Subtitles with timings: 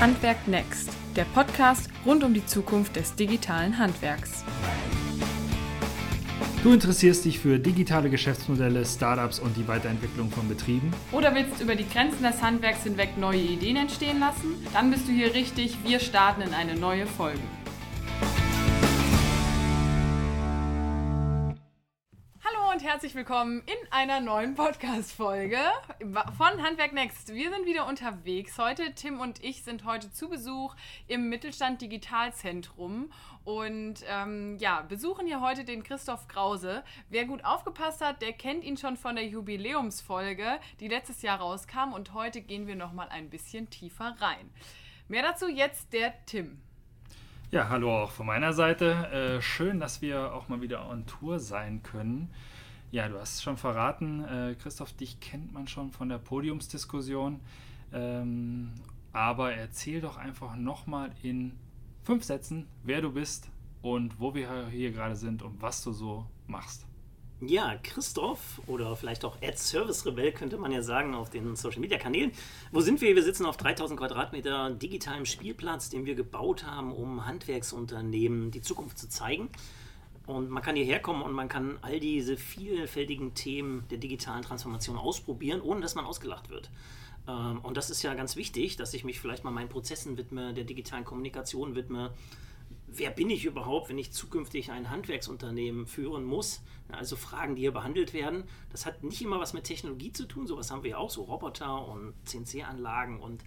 [0.00, 4.44] Handwerk Next, der Podcast rund um die Zukunft des digitalen Handwerks.
[6.62, 10.90] Du interessierst dich für digitale Geschäftsmodelle, Startups und die Weiterentwicklung von Betrieben?
[11.12, 14.54] Oder willst über die Grenzen des Handwerks hinweg neue Ideen entstehen lassen?
[14.72, 15.76] Dann bist du hier richtig.
[15.84, 17.40] Wir starten in eine neue Folge.
[22.90, 25.58] Herzlich willkommen in einer neuen Podcast-Folge
[26.36, 27.32] von Handwerk Next.
[27.32, 28.92] Wir sind wieder unterwegs heute.
[28.96, 30.74] Tim und ich sind heute zu Besuch
[31.06, 33.12] im Mittelstand Digitalzentrum
[33.44, 36.82] und ähm, ja, besuchen hier heute den Christoph Krause.
[37.10, 41.92] Wer gut aufgepasst hat, der kennt ihn schon von der Jubiläumsfolge, die letztes Jahr rauskam
[41.94, 44.50] und heute gehen wir nochmal ein bisschen tiefer rein.
[45.06, 46.60] Mehr dazu jetzt der Tim.
[47.52, 49.36] Ja, hallo auch von meiner Seite.
[49.38, 52.34] Äh, schön, dass wir auch mal wieder on Tour sein können.
[52.92, 57.40] Ja, du hast es schon verraten, äh, Christoph, dich kennt man schon von der Podiumsdiskussion.
[57.92, 58.72] Ähm,
[59.12, 61.52] aber erzähl doch einfach nochmal in
[62.02, 63.48] fünf Sätzen, wer du bist
[63.82, 66.86] und wo wir hier gerade sind und was du so machst.
[67.40, 71.80] Ja, Christoph oder vielleicht auch Ad Service Rebell könnte man ja sagen auf den Social
[71.80, 72.32] Media Kanälen.
[72.70, 73.14] Wo sind wir?
[73.14, 78.98] Wir sitzen auf 3000 Quadratmeter digitalem Spielplatz, den wir gebaut haben, um Handwerksunternehmen die Zukunft
[78.98, 79.48] zu zeigen.
[80.30, 84.96] Und man kann hierher kommen und man kann all diese vielfältigen Themen der digitalen Transformation
[84.96, 86.70] ausprobieren, ohne dass man ausgelacht wird.
[87.26, 90.54] Ähm, und das ist ja ganz wichtig, dass ich mich vielleicht mal meinen Prozessen widme,
[90.54, 92.12] der digitalen Kommunikation widme.
[92.86, 96.62] Wer bin ich überhaupt, wenn ich zukünftig ein Handwerksunternehmen führen muss?
[96.92, 98.44] Also Fragen, die hier behandelt werden.
[98.70, 100.46] Das hat nicht immer was mit Technologie zu tun.
[100.46, 103.42] Sowas haben wir ja auch, so Roboter und CNC-Anlagen und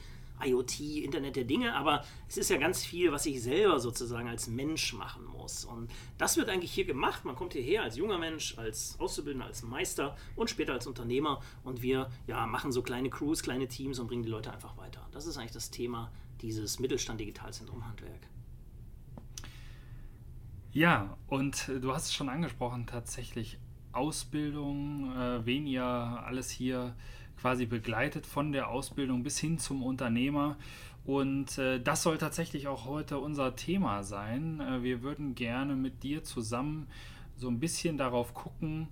[0.45, 4.47] IoT, Internet der Dinge, aber es ist ja ganz viel, was ich selber sozusagen als
[4.47, 5.65] Mensch machen muss.
[5.65, 7.25] Und das wird eigentlich hier gemacht.
[7.25, 11.81] Man kommt hierher als junger Mensch, als Auszubildender, als Meister und später als Unternehmer und
[11.81, 15.07] wir ja, machen so kleine Crews, kleine Teams und bringen die Leute einfach weiter.
[15.11, 18.27] Das ist eigentlich das Thema dieses Mittelstand Digitalzentrum Handwerk.
[20.71, 23.59] Ja, und du hast es schon angesprochen, tatsächlich
[23.91, 26.95] Ausbildung, äh, wen ihr alles hier
[27.43, 30.55] quasi begleitet von der Ausbildung bis hin zum Unternehmer.
[31.03, 34.61] Und äh, das soll tatsächlich auch heute unser Thema sein.
[34.61, 36.87] Äh, wir würden gerne mit dir zusammen
[37.35, 38.87] so ein bisschen darauf gucken,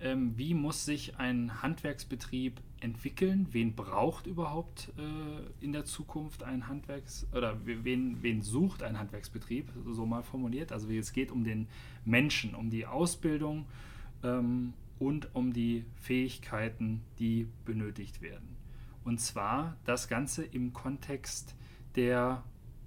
[0.00, 3.48] ähm, wie muss sich ein Handwerksbetrieb entwickeln?
[3.50, 9.68] Wen braucht überhaupt äh, in der Zukunft ein Handwerks- oder wen, wen sucht ein Handwerksbetrieb,
[9.84, 10.70] so mal formuliert?
[10.70, 11.66] Also es geht um den
[12.04, 13.66] Menschen, um die Ausbildung
[14.22, 18.56] ähm, und um die Fähigkeiten, die benötigt werden.
[19.04, 21.54] Und zwar das Ganze im Kontext
[21.94, 22.42] der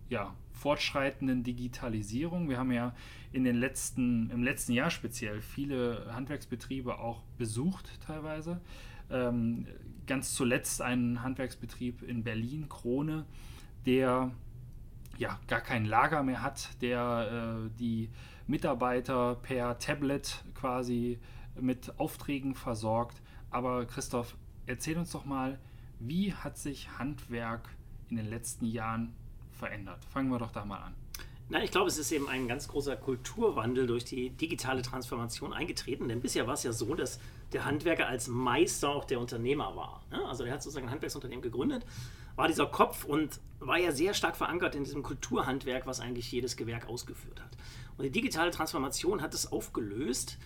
[0.09, 2.50] ja, fortschreitenden Digitalisierung.
[2.50, 2.94] Wir haben ja
[3.31, 8.59] in den letzten, im letzten Jahr speziell viele Handwerksbetriebe auch besucht teilweise.
[9.09, 9.68] Ähm,
[10.08, 13.26] ganz zuletzt einen Handwerksbetrieb in Berlin, Krone,
[13.86, 14.31] der
[15.18, 18.09] ja gar kein Lager mehr hat, der äh, die
[18.47, 21.20] Mitarbeiter per Tablet quasi
[21.60, 23.22] mit Aufträgen versorgt.
[23.52, 25.60] Aber Christoph, erzähl uns doch mal,
[26.00, 27.70] wie hat sich Handwerk
[28.10, 29.14] in den letzten Jahren
[29.52, 30.04] verändert?
[30.06, 30.94] Fangen wir doch da mal an.
[31.52, 36.08] Na, ich glaube, es ist eben ein ganz großer Kulturwandel durch die digitale Transformation eingetreten.
[36.08, 37.20] Denn bisher war es ja so, dass
[37.54, 40.04] der Handwerker als Meister auch der Unternehmer war.
[40.12, 40.24] Ne?
[40.28, 41.86] Also er hat sozusagen ein Handwerksunternehmen gegründet,
[42.36, 46.56] war dieser Kopf und war ja sehr stark verankert in diesem Kulturhandwerk, was eigentlich jedes
[46.56, 47.58] Gewerk ausgeführt hat.
[47.98, 50.38] Und die digitale Transformation hat es aufgelöst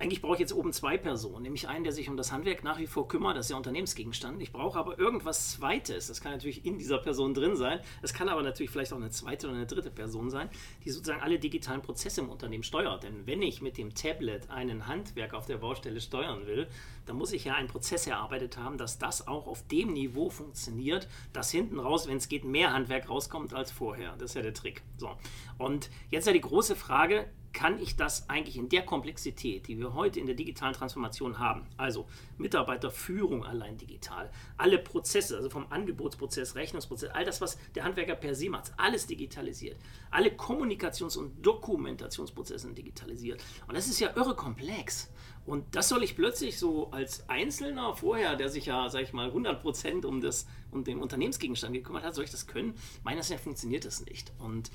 [0.00, 2.78] eigentlich brauche ich jetzt oben zwei Personen, nämlich einen, der sich um das Handwerk nach
[2.78, 4.40] wie vor kümmert, das ist ja Unternehmensgegenstand.
[4.40, 8.30] Ich brauche aber irgendwas Zweites, das kann natürlich in dieser Person drin sein, es kann
[8.30, 10.48] aber natürlich vielleicht auch eine zweite oder eine dritte Person sein,
[10.84, 13.02] die sozusagen alle digitalen Prozesse im Unternehmen steuert.
[13.02, 16.66] Denn wenn ich mit dem Tablet einen Handwerk auf der Baustelle steuern will,
[17.06, 21.08] dann muss ich ja einen Prozess erarbeitet haben, dass das auch auf dem Niveau funktioniert,
[21.32, 24.14] dass hinten raus, wenn es geht, mehr Handwerk rauskommt als vorher.
[24.16, 24.82] Das ist ja der Trick.
[24.96, 25.10] So.
[25.58, 29.94] Und jetzt ja die große Frage, kann ich das eigentlich in der Komplexität, die wir
[29.94, 32.06] heute in der digitalen Transformation haben, also
[32.38, 38.34] Mitarbeiterführung allein digital, alle Prozesse, also vom Angebotsprozess, Rechnungsprozess, all das, was der Handwerker per
[38.34, 39.78] se macht, alles digitalisiert,
[40.10, 43.42] alle Kommunikations- und Dokumentationsprozesse digitalisiert.
[43.66, 45.10] Und das ist ja irre komplex.
[45.50, 49.30] Und das soll ich plötzlich so als Einzelner vorher, der sich ja, sag ich mal,
[49.30, 52.74] 100% um, das, um den Unternehmensgegenstand gekümmert hat, soll ich das können?
[53.02, 54.30] Meines Erachtens funktioniert das nicht.
[54.38, 54.70] Und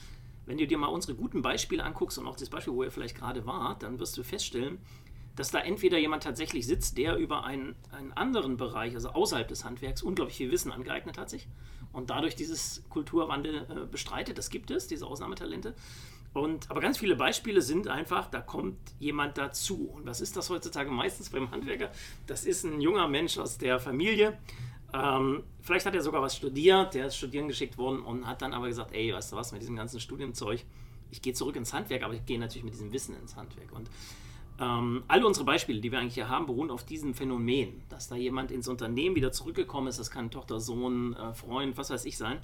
[0.46, 3.16] wenn du dir mal unsere guten Beispiele anguckst und auch das Beispiel, wo ihr vielleicht
[3.16, 4.80] gerade wart, dann wirst du feststellen,
[5.38, 9.64] dass da entweder jemand tatsächlich sitzt, der über einen, einen anderen Bereich, also außerhalb des
[9.64, 11.48] Handwerks, unglaublich viel Wissen angeeignet hat sich
[11.94, 14.38] und dadurch dieses Kulturwandel äh, bestreitet.
[14.38, 15.74] Das gibt es, diese Ausnahmetalente.
[16.36, 19.90] Und, aber ganz viele Beispiele sind einfach, da kommt jemand dazu.
[19.96, 21.90] Und was ist das heutzutage meistens beim Handwerker?
[22.28, 24.38] Das ist ein junger Mensch aus der Familie,
[24.94, 28.54] Ähm, vielleicht hat er sogar was studiert, der ist studieren geschickt worden und hat dann
[28.54, 30.64] aber gesagt, ey, weißt du was, mit diesem ganzen Studienzeug,
[31.12, 33.72] ich gehe zurück ins Handwerk, aber ich gehe natürlich mit diesem Wissen ins Handwerk.
[33.74, 33.90] Und
[34.60, 38.16] ähm, alle unsere Beispiele, die wir eigentlich hier haben, beruhen auf diesem Phänomen, dass da
[38.16, 42.18] jemand ins Unternehmen wieder zurückgekommen ist, das kann Tochter, Sohn, äh, Freund, was weiß ich
[42.18, 42.38] sein,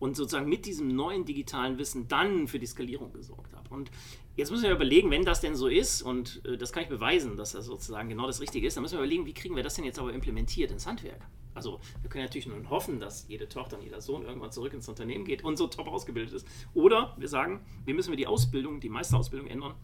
[0.00, 3.70] und sozusagen mit diesem neuen digitalen Wissen dann für die Skalierung gesorgt hat.
[3.70, 3.90] Und
[4.36, 7.36] jetzt müssen wir überlegen, wenn das denn so ist, und äh, das kann ich beweisen,
[7.36, 9.74] dass das sozusagen genau das Richtige ist, dann müssen wir überlegen, wie kriegen wir das
[9.74, 11.20] denn jetzt aber implementiert ins Handwerk?
[11.54, 14.88] Also wir können natürlich nur hoffen, dass jede Tochter und jeder Sohn irgendwann zurück ins
[14.88, 16.46] Unternehmen geht und so top ausgebildet ist.
[16.74, 19.74] Oder wir sagen, wir müssen die Ausbildung, die Meisterausbildung ändern,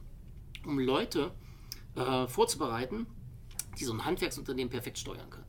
[0.65, 1.33] um Leute
[1.95, 3.07] äh, vorzubereiten,
[3.79, 5.47] die so ein Handwerksunternehmen perfekt steuern können.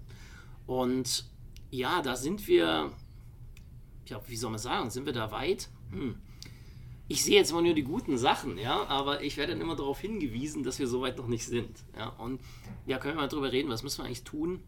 [0.66, 1.26] Und
[1.70, 2.92] ja, da sind wir,
[4.10, 5.70] ja, wie soll man sagen, sind wir da weit?
[5.92, 6.16] Hm.
[7.10, 10.00] Ich sehe jetzt immer nur die guten Sachen, ja, aber ich werde dann immer darauf
[10.00, 11.84] hingewiesen, dass wir so weit noch nicht sind.
[11.98, 12.42] Ja, und
[12.86, 14.62] ja, können wir mal drüber reden, was müssen wir eigentlich tun,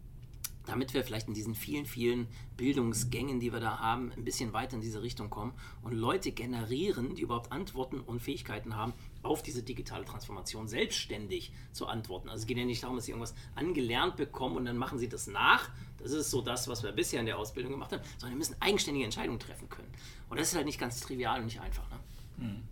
[0.69, 4.75] damit wir vielleicht in diesen vielen, vielen Bildungsgängen, die wir da haben, ein bisschen weiter
[4.75, 8.93] in diese Richtung kommen und Leute generieren, die überhaupt Antworten und Fähigkeiten haben,
[9.23, 12.29] auf diese digitale Transformation selbstständig zu antworten.
[12.29, 15.09] Also es geht ja nicht darum, dass sie irgendwas angelernt bekommen und dann machen sie
[15.09, 15.69] das nach.
[15.97, 18.55] Das ist so das, was wir bisher in der Ausbildung gemacht haben, sondern wir müssen
[18.59, 19.91] eigenständige Entscheidungen treffen können.
[20.29, 21.89] Und das ist halt nicht ganz trivial und nicht einfach.
[21.89, 21.99] Ne?
[22.37, 22.63] Hm.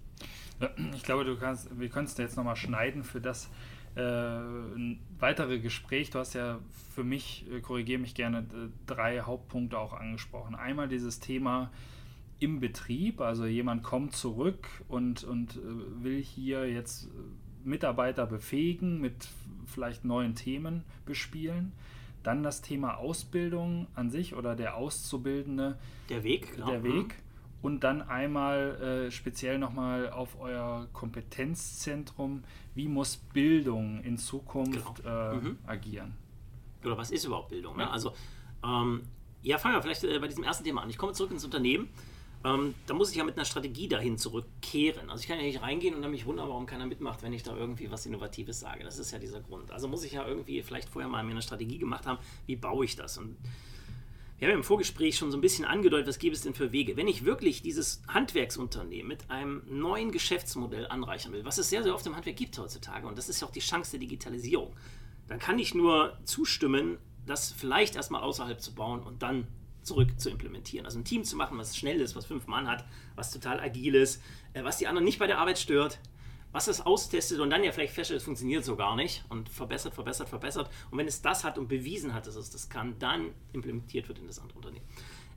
[0.95, 3.49] Ich glaube, du kannst, wir können es jetzt nochmal schneiden für das,
[3.97, 6.11] äh, weitere Gespräch.
[6.11, 6.59] Du hast ja
[6.93, 8.45] für mich, äh, korrigiere mich gerne,
[8.85, 10.55] drei Hauptpunkte auch angesprochen.
[10.55, 11.71] Einmal dieses Thema
[12.39, 17.09] im Betrieb, also jemand kommt zurück und, und äh, will hier jetzt
[17.63, 19.27] Mitarbeiter befähigen, mit
[19.65, 21.71] vielleicht neuen Themen bespielen.
[22.23, 25.77] Dann das Thema Ausbildung an sich oder der Auszubildende.
[26.09, 26.69] Der Weg, genau.
[26.69, 27.15] Der Weg.
[27.67, 35.31] Und dann einmal äh, speziell nochmal auf euer Kompetenzzentrum, wie muss Bildung in Zukunft genau.
[35.33, 35.57] äh, mhm.
[35.67, 36.15] agieren?
[36.85, 37.75] Oder was ist überhaupt Bildung?
[37.75, 37.91] Ne?
[37.91, 38.13] Also,
[38.63, 39.01] ähm,
[39.41, 40.89] ja, fangen wir vielleicht äh, bei diesem ersten Thema an.
[40.89, 41.89] Ich komme zurück ins Unternehmen.
[42.45, 45.09] Ähm, da muss ich ja mit einer Strategie dahin zurückkehren.
[45.09, 47.43] Also ich kann ja nicht reingehen und dann mich wundern, warum keiner mitmacht, wenn ich
[47.43, 48.85] da irgendwie was Innovatives sage.
[48.85, 49.71] Das ist ja dieser Grund.
[49.71, 52.85] Also muss ich ja irgendwie vielleicht vorher mal mir eine Strategie gemacht haben, wie baue
[52.85, 53.17] ich das?
[53.17, 53.35] Und
[54.39, 56.95] wir haben im Vorgespräch schon so ein bisschen angedeutet, was gäbe es denn für Wege.
[56.95, 61.95] Wenn ich wirklich dieses Handwerksunternehmen mit einem neuen Geschäftsmodell anreichern will, was es sehr, sehr
[61.95, 64.75] oft im Handwerk gibt heutzutage, und das ist ja auch die Chance der Digitalisierung,
[65.27, 69.47] dann kann ich nur zustimmen, das vielleicht erstmal außerhalb zu bauen und dann
[69.81, 70.85] zurück zu implementieren.
[70.85, 72.85] Also ein Team zu machen, was schnell ist, was fünf Mann hat,
[73.15, 74.21] was total agil ist,
[74.53, 75.99] äh, was die anderen nicht bei der Arbeit stört,
[76.51, 79.93] was es austestet und dann ja vielleicht feststellt, es funktioniert so gar nicht und verbessert,
[79.93, 80.69] verbessert, verbessert.
[80.91, 84.19] Und wenn es das hat und bewiesen hat, dass es das kann, dann implementiert wird
[84.19, 84.85] in das andere Unternehmen.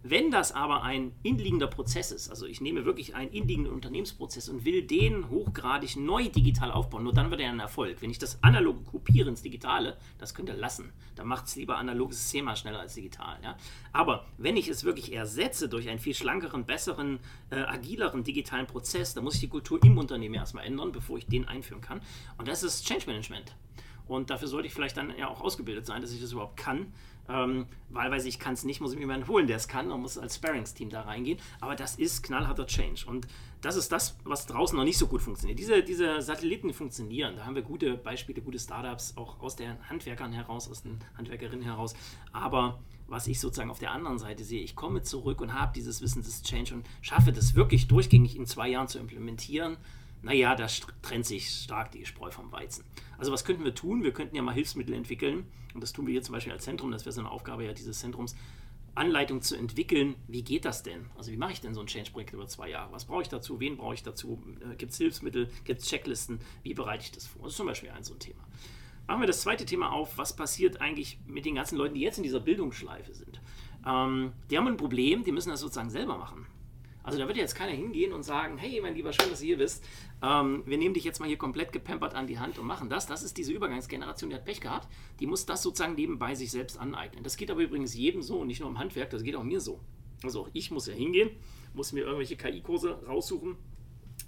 [0.03, 4.65] Wenn das aber ein inliegender Prozess ist, also ich nehme wirklich einen inliegenden Unternehmensprozess und
[4.65, 8.01] will den hochgradig neu digital aufbauen, nur dann wird er ein Erfolg.
[8.01, 10.95] Wenn ich das analoge kopiere ins Digitale, das könnt ihr lassen.
[11.17, 13.39] Dann macht es lieber analoges Thema schneller als digital.
[13.43, 13.59] Ja?
[13.93, 17.19] Aber wenn ich es wirklich ersetze durch einen viel schlankeren, besseren,
[17.51, 21.27] äh, agileren digitalen Prozess, dann muss ich die Kultur im Unternehmen erstmal ändern, bevor ich
[21.27, 22.01] den einführen kann.
[22.39, 23.55] Und das ist Change Management.
[24.11, 26.93] Und dafür sollte ich vielleicht dann ja auch ausgebildet sein, dass ich das überhaupt kann.
[27.31, 30.01] Ähm, wahlweise ich kann es nicht, muss ich mir jemanden holen, der es kann und
[30.01, 31.39] muss als Sparringsteam da reingehen.
[31.61, 33.05] Aber das ist knallharter Change.
[33.07, 33.27] Und
[33.61, 35.59] das ist das, was draußen noch nicht so gut funktioniert.
[35.59, 37.37] Diese, diese Satelliten funktionieren.
[37.37, 41.65] Da haben wir gute Beispiele, gute Startups, auch aus den Handwerkern heraus, aus den Handwerkerinnen
[41.65, 41.95] heraus.
[42.33, 46.01] Aber was ich sozusagen auf der anderen Seite sehe, ich komme zurück und habe dieses
[46.01, 49.77] Wissen des Change und schaffe das wirklich durchgängig in zwei Jahren zu implementieren
[50.23, 50.67] naja, da
[51.03, 52.85] trennt sich stark die Spreu vom Weizen.
[53.19, 54.03] Also was könnten wir tun?
[54.03, 55.47] Wir könnten ja mal Hilfsmittel entwickeln.
[55.75, 56.91] Und das tun wir hier zum Beispiel als Zentrum.
[56.91, 58.37] Das wäre so eine Aufgabe ja dieses Zentrums.
[58.95, 61.07] Anleitung zu entwickeln, wie geht das denn?
[61.17, 62.93] Also wie mache ich denn so ein Change-Projekt über zwei Jahre?
[62.93, 63.61] Was brauche ich dazu?
[63.61, 64.43] Wen brauche ich dazu?
[64.61, 65.49] Äh, gibt es Hilfsmittel?
[65.65, 66.41] Gibt es Checklisten?
[66.63, 67.43] Wie bereite ich das vor?
[67.43, 68.43] Das ist zum Beispiel ein so ein Thema.
[69.07, 70.19] Machen wir das zweite Thema auf.
[70.19, 73.41] Was passiert eigentlich mit den ganzen Leuten, die jetzt in dieser Bildungsschleife sind?
[73.87, 76.47] Ähm, die haben ein Problem, die müssen das sozusagen selber machen.
[77.03, 79.57] Also da wird jetzt keiner hingehen und sagen, hey mein Lieber, schön, dass du hier
[79.57, 79.85] bist.
[80.23, 83.07] Ähm, wir nehmen dich jetzt mal hier komplett gepampert an die Hand und machen das.
[83.07, 84.89] Das ist diese Übergangsgeneration, die hat Pech gehabt.
[85.19, 87.25] Die muss das sozusagen nebenbei sich selbst aneignen.
[87.25, 89.61] Das geht aber übrigens jedem so und nicht nur im Handwerk, das geht auch mir
[89.61, 89.81] so.
[90.23, 91.31] Also ich muss ja hingehen,
[91.73, 93.57] muss mir irgendwelche KI-Kurse raussuchen.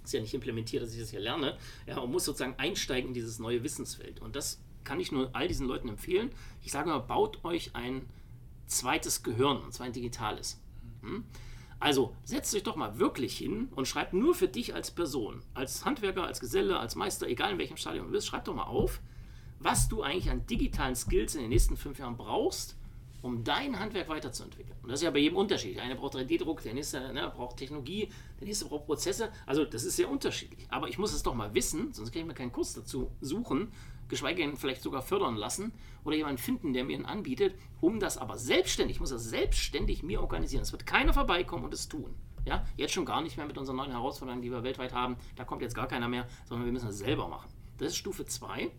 [0.02, 1.58] Ist ja nicht implementiert, dass ich das hier lerne.
[1.86, 4.20] Ja, und muss sozusagen einsteigen in dieses neue Wissensfeld.
[4.20, 6.30] Und das kann ich nur all diesen Leuten empfehlen.
[6.62, 8.06] Ich sage mal, baut euch ein
[8.66, 10.60] zweites Gehirn, und zwar ein digitales.
[11.02, 11.24] Hm?
[11.82, 15.84] Also setzt euch doch mal wirklich hin und schreibt nur für dich als Person, als
[15.84, 19.00] Handwerker, als Geselle, als Meister, egal in welchem Stadium du bist, schreib doch mal auf,
[19.58, 22.76] was du eigentlich an digitalen Skills in den nächsten fünf Jahren brauchst,
[23.20, 24.78] um dein Handwerk weiterzuentwickeln.
[24.80, 25.78] Und das ist ja bei jedem unterschiedlich.
[25.78, 28.08] Der eine braucht 3D-Druck, der nächste ne, braucht Technologie,
[28.38, 29.30] der nächste braucht Prozesse.
[29.44, 30.64] Also das ist sehr unterschiedlich.
[30.68, 33.72] Aber ich muss es doch mal wissen, sonst kann ich mir keinen Kurs dazu suchen,
[34.12, 35.72] geschweige denn vielleicht sogar fördern lassen
[36.04, 40.02] oder jemanden finden, der mir ihn anbietet, um das aber selbstständig, ich muss das selbstständig
[40.02, 40.62] mir organisieren.
[40.62, 42.14] Es wird keiner vorbeikommen und es tun.
[42.44, 45.16] Ja, jetzt schon gar nicht mehr mit unseren neuen Herausforderungen, die wir weltweit haben.
[45.34, 47.48] Da kommt jetzt gar keiner mehr, sondern wir müssen es selber machen.
[47.78, 48.70] Das ist Stufe 2.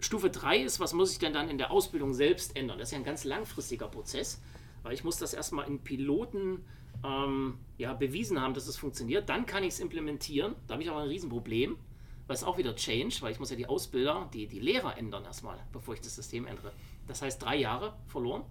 [0.00, 2.78] Stufe 3 ist, was muss ich denn dann in der Ausbildung selbst ändern?
[2.78, 4.42] Das ist ja ein ganz langfristiger Prozess,
[4.82, 6.62] weil ich muss das erstmal in Piloten
[7.02, 9.30] ähm, ja, bewiesen haben, dass es funktioniert.
[9.30, 10.56] Dann kann ich es implementieren.
[10.66, 11.78] Da habe ich aber ein Riesenproblem,
[12.28, 15.24] weil es auch wieder Change, weil ich muss ja die Ausbilder, die, die Lehrer ändern
[15.24, 16.72] erstmal, bevor ich das System ändere.
[17.06, 18.44] Das heißt drei Jahre verloren.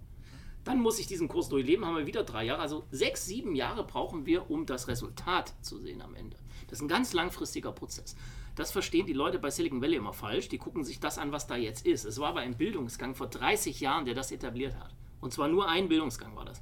[0.64, 2.60] Dann muss ich diesen Kurs durchleben, haben wir wieder drei Jahre.
[2.60, 6.36] Also sechs, sieben Jahre brauchen wir, um das Resultat zu sehen am Ende.
[6.66, 8.16] Das ist ein ganz langfristiger Prozess.
[8.56, 10.48] Das verstehen die Leute bei Silicon Valley immer falsch.
[10.48, 12.04] Die gucken sich das an, was da jetzt ist.
[12.04, 14.92] Es war aber ein Bildungsgang vor 30 Jahren, der das etabliert hat.
[15.20, 16.60] Und zwar nur ein Bildungsgang war das.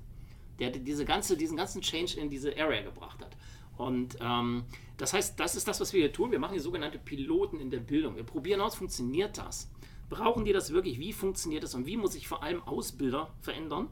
[0.58, 3.34] Der diese ganze, diesen ganzen Change in diese Area gebracht hat.
[3.78, 4.64] Und ähm,
[4.96, 6.30] das heißt, das ist das, was wir hier tun.
[6.30, 8.16] Wir machen hier sogenannte Piloten in der Bildung.
[8.16, 9.70] Wir probieren aus, funktioniert das?
[10.08, 10.98] Brauchen die das wirklich?
[10.98, 11.74] Wie funktioniert das?
[11.74, 13.88] Und wie muss sich vor allem Ausbilder verändern?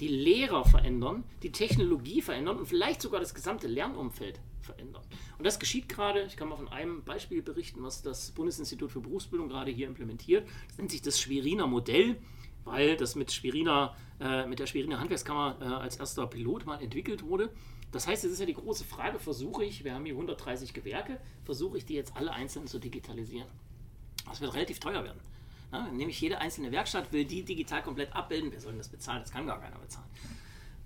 [0.00, 5.02] die Lehrer verändern, die Technologie verändern und vielleicht sogar das gesamte Lernumfeld verändern.
[5.38, 9.00] Und das geschieht gerade, ich kann mal von einem Beispiel berichten, was das Bundesinstitut für
[9.00, 10.46] Berufsbildung gerade hier implementiert.
[10.68, 12.16] Das nennt sich das Schweriner Modell,
[12.64, 17.22] weil das mit, Schweriner, äh, mit der Schweriner Handwerkskammer äh, als erster Pilot mal entwickelt
[17.24, 17.50] wurde.
[17.90, 21.18] Das heißt, es ist ja die große Frage, versuche ich, wir haben hier 130 Gewerke,
[21.44, 23.48] versuche ich die jetzt alle einzeln zu digitalisieren.
[24.28, 25.20] Das wird relativ teuer werden.
[25.70, 28.52] Na, nämlich jede einzelne Werkstatt will die digital komplett abbilden.
[28.52, 29.20] Wer soll denn das bezahlen?
[29.22, 30.08] Das kann gar keiner bezahlen.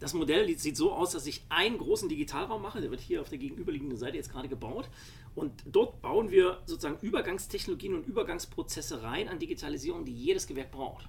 [0.00, 2.80] Das Modell sieht so aus, dass ich einen großen Digitalraum mache.
[2.80, 4.88] Der wird hier auf der gegenüberliegenden Seite jetzt gerade gebaut.
[5.37, 11.09] Und dort bauen wir sozusagen Übergangstechnologien und Übergangsprozesse rein an Digitalisierung, die jedes Gewerk braucht.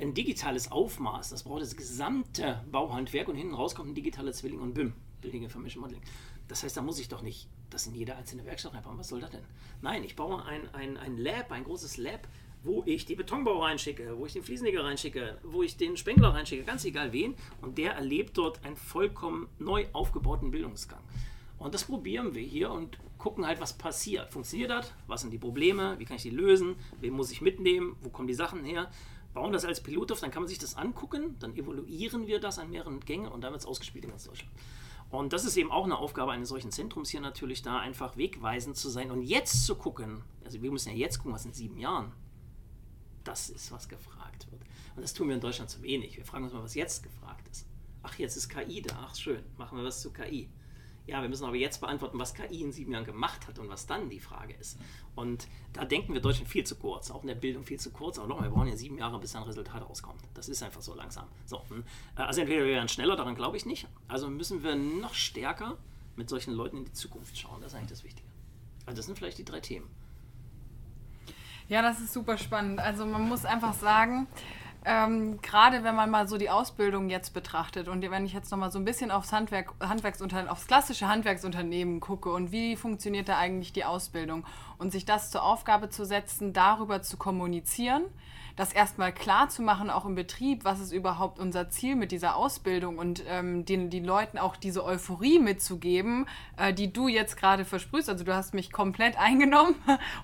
[0.00, 4.60] Ein digitales Aufmaß, das braucht das gesamte Bauhandwerk und hinten raus kommt ein digitaler Zwilling
[4.60, 6.02] und BIM, Building Information Modeling.
[6.48, 8.96] Das heißt, da muss ich doch nicht das in jede einzelne Werkstatt reinbauen.
[8.96, 9.44] Was soll das denn?
[9.82, 12.26] Nein, ich baue ein, ein, ein Lab, ein großes Lab,
[12.62, 16.64] wo ich die Betonbau reinschicke, wo ich den Fliesenleger reinschicke, wo ich den Spengler reinschicke,
[16.64, 17.34] ganz egal wen.
[17.60, 21.02] Und der erlebt dort einen vollkommen neu aufgebauten Bildungsgang.
[21.58, 24.32] Und das probieren wir hier und gucken halt, was passiert.
[24.32, 24.94] Funktioniert das?
[25.06, 25.98] Was sind die Probleme?
[25.98, 26.76] Wie kann ich die lösen?
[27.00, 27.96] Wen muss ich mitnehmen?
[28.00, 28.90] Wo kommen die Sachen her?
[29.32, 32.58] Bauen das als Pilot auf, dann kann man sich das angucken, dann evaluieren wir das
[32.58, 34.52] an mehreren Gängen und dann wird es ausgespielt in ganz Deutschland.
[35.10, 38.76] Und das ist eben auch eine Aufgabe eines solchen Zentrums hier natürlich, da einfach wegweisend
[38.76, 41.78] zu sein und jetzt zu gucken, also wir müssen ja jetzt gucken, was in sieben
[41.78, 42.12] Jahren
[43.24, 44.62] das ist, was gefragt wird.
[44.96, 46.16] Und das tun wir in Deutschland zu wenig.
[46.16, 47.66] Wir fragen uns mal, was jetzt gefragt ist.
[48.02, 48.94] Ach, jetzt ist KI da.
[49.02, 49.42] Ach, schön.
[49.58, 50.48] Machen wir was zu KI.
[51.06, 53.86] Ja, wir müssen aber jetzt beantworten, was KI in sieben Jahren gemacht hat und was
[53.86, 54.78] dann die Frage ist.
[55.16, 58.18] Und da denken wir Deutschland viel zu kurz, auch in der Bildung viel zu kurz.
[58.18, 60.20] Aber nochmal, wir brauchen ja sieben Jahre, bis ein Resultat rauskommt.
[60.34, 61.26] Das ist einfach so langsam.
[61.46, 61.84] So, hm.
[62.16, 63.88] äh, also entweder wir werden schneller, daran glaube ich nicht.
[64.08, 65.78] Also müssen wir noch stärker
[66.16, 67.60] mit solchen Leuten in die Zukunft schauen.
[67.60, 68.28] Das ist eigentlich das Wichtige.
[68.86, 69.88] Also das sind vielleicht die drei Themen.
[71.68, 72.80] Ja, das ist super spannend.
[72.80, 74.26] Also man muss einfach sagen,
[74.84, 78.70] ähm, gerade wenn man mal so die Ausbildung jetzt betrachtet und wenn ich jetzt nochmal
[78.70, 83.72] so ein bisschen aufs Handwerk, Handwerksunternehmen, aufs klassische Handwerksunternehmen gucke und wie funktioniert da eigentlich
[83.72, 84.46] die Ausbildung
[84.78, 88.04] und sich das zur Aufgabe zu setzen, darüber zu kommunizieren,
[88.56, 92.36] das erstmal klar zu machen, auch im Betrieb, was ist überhaupt unser Ziel mit dieser
[92.36, 96.26] Ausbildung und ähm, den, den Leuten auch diese Euphorie mitzugeben,
[96.56, 98.08] äh, die du jetzt gerade versprühst.
[98.08, 99.74] Also du hast mich komplett eingenommen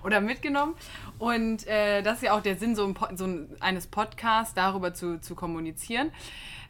[0.03, 0.75] oder mitgenommen.
[1.19, 3.27] Und äh, das ist ja auch der Sinn so, ein, so
[3.59, 6.11] eines Podcasts, darüber zu, zu kommunizieren.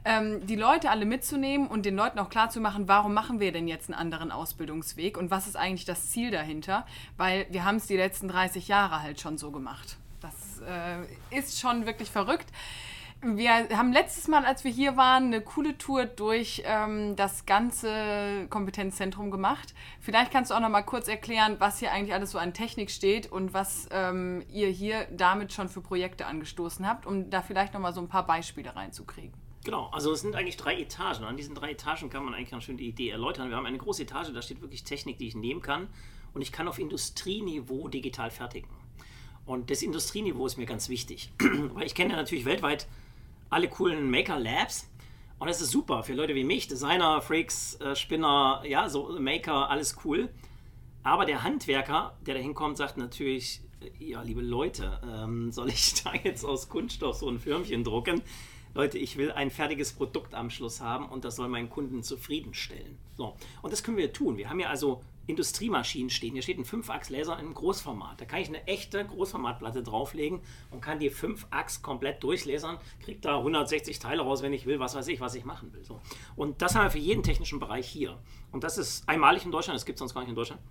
[0.05, 3.51] Ähm, die Leute alle mitzunehmen und den Leuten auch klar zu machen, warum machen wir
[3.51, 6.85] denn jetzt einen anderen Ausbildungsweg und was ist eigentlich das Ziel dahinter?
[7.17, 9.97] Weil wir haben es die letzten 30 Jahre halt schon so gemacht
[10.61, 12.47] äh, ist schon wirklich verrückt.
[13.23, 18.45] Wir haben letztes Mal, als wir hier waren, eine coole Tour durch ähm, das ganze
[18.51, 19.73] Kompetenzzentrum gemacht.
[19.99, 22.91] Vielleicht kannst du auch noch mal kurz erklären, was hier eigentlich alles so an Technik
[22.91, 27.73] steht und was ähm, ihr hier damit schon für Projekte angestoßen habt, um da vielleicht
[27.73, 29.33] noch mal so ein paar Beispiele reinzukriegen.
[29.63, 31.25] Genau, also es sind eigentlich drei Etagen.
[31.25, 33.49] An diesen drei Etagen kann man eigentlich ganz schön die Idee erläutern.
[33.49, 35.87] Wir haben eine große Etage, da steht wirklich Technik, die ich nehmen kann.
[36.33, 38.69] Und ich kann auf Industrieniveau digital fertigen.
[39.47, 41.31] Und das Industrieniveau ist mir ganz wichtig,
[41.73, 42.85] weil ich kenne natürlich weltweit
[43.49, 44.89] alle coolen Maker Labs.
[45.39, 49.69] Und das ist super für Leute wie mich, Designer, Freaks, äh, Spinner, ja, so Maker,
[49.69, 50.29] alles cool.
[51.03, 56.03] Aber der Handwerker, der da hinkommt, sagt natürlich, äh, ja, liebe Leute, ähm, soll ich
[56.03, 58.21] da jetzt aus Kunststoff so ein Firmchen drucken?
[58.73, 62.97] Leute, ich will ein fertiges Produkt am Schluss haben und das soll meinen Kunden zufriedenstellen.
[63.15, 64.37] So, und das können wir tun.
[64.37, 66.33] Wir haben ja also Industriemaschinen stehen.
[66.33, 68.19] Hier steht ein 5-Achs-Laser in Großformat.
[68.21, 70.39] Da kann ich eine echte Großformatplatte drauflegen
[70.71, 74.95] und kann die 5-Achs komplett durchlasern, kriege da 160 Teile raus, wenn ich will, was
[74.95, 75.83] weiß ich, was ich machen will.
[75.83, 75.99] So.
[76.35, 78.17] Und das haben wir für jeden technischen Bereich hier.
[78.51, 80.61] Und das ist einmalig in Deutschland, das gibt es sonst gar nicht in Deutschland.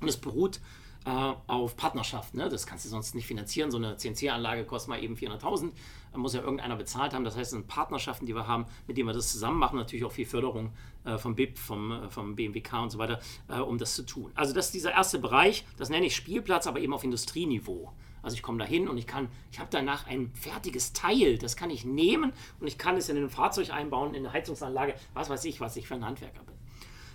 [0.00, 0.60] Und es beruht
[1.08, 2.34] auf Partnerschaft.
[2.34, 2.48] Ne?
[2.48, 3.70] Das kannst du sonst nicht finanzieren.
[3.70, 5.70] So eine CNC-Anlage kostet mal eben 400.000.
[6.12, 7.24] Da muss ja irgendeiner bezahlt haben.
[7.24, 9.78] Das heißt, es sind Partnerschaften, die wir haben, mit denen wir das zusammen machen.
[9.78, 10.72] Natürlich auch viel Förderung
[11.04, 14.30] äh, vom BIP, vom, äh, vom BMWK und so weiter, äh, um das zu tun.
[14.34, 15.64] Also das ist dieser erste Bereich.
[15.76, 17.92] Das nenne ich Spielplatz, aber eben auf Industrieniveau.
[18.22, 21.56] Also ich komme da hin und ich kann, ich habe danach ein fertiges Teil, das
[21.56, 25.30] kann ich nehmen und ich kann es in ein Fahrzeug einbauen, in eine Heizungsanlage, was
[25.30, 26.54] weiß ich, was ich für ein Handwerker bin.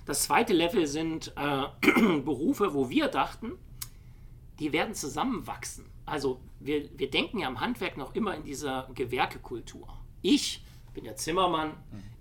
[0.05, 1.63] Das zweite Level sind äh,
[2.21, 3.53] Berufe, wo wir dachten,
[4.63, 5.85] die werden zusammenwachsen.
[6.05, 9.89] Also wir, wir denken ja am Handwerk noch immer in dieser Gewerkekultur.
[10.21, 11.73] Ich bin der Zimmermann,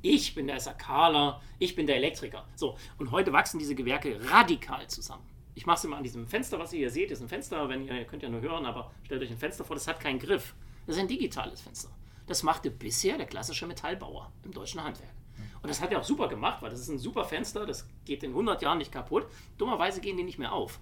[0.02, 2.44] ich bin der SAKler, ich bin der Elektriker.
[2.56, 5.22] So, und heute wachsen diese Gewerke radikal zusammen.
[5.54, 7.86] Ich mache es immer an diesem Fenster, was ihr hier seht, ist ein Fenster, wenn
[7.86, 10.18] ihr, ihr könnt ja nur hören, aber stellt euch ein Fenster vor, das hat keinen
[10.18, 10.56] Griff.
[10.86, 11.90] Das ist ein digitales Fenster.
[12.26, 15.14] Das machte bisher der klassische Metallbauer im deutschen Handwerk.
[15.62, 18.24] Und das hat er auch super gemacht, weil das ist ein super Fenster, das geht
[18.24, 19.26] in 100 Jahren nicht kaputt.
[19.58, 20.80] Dummerweise gehen die nicht mehr auf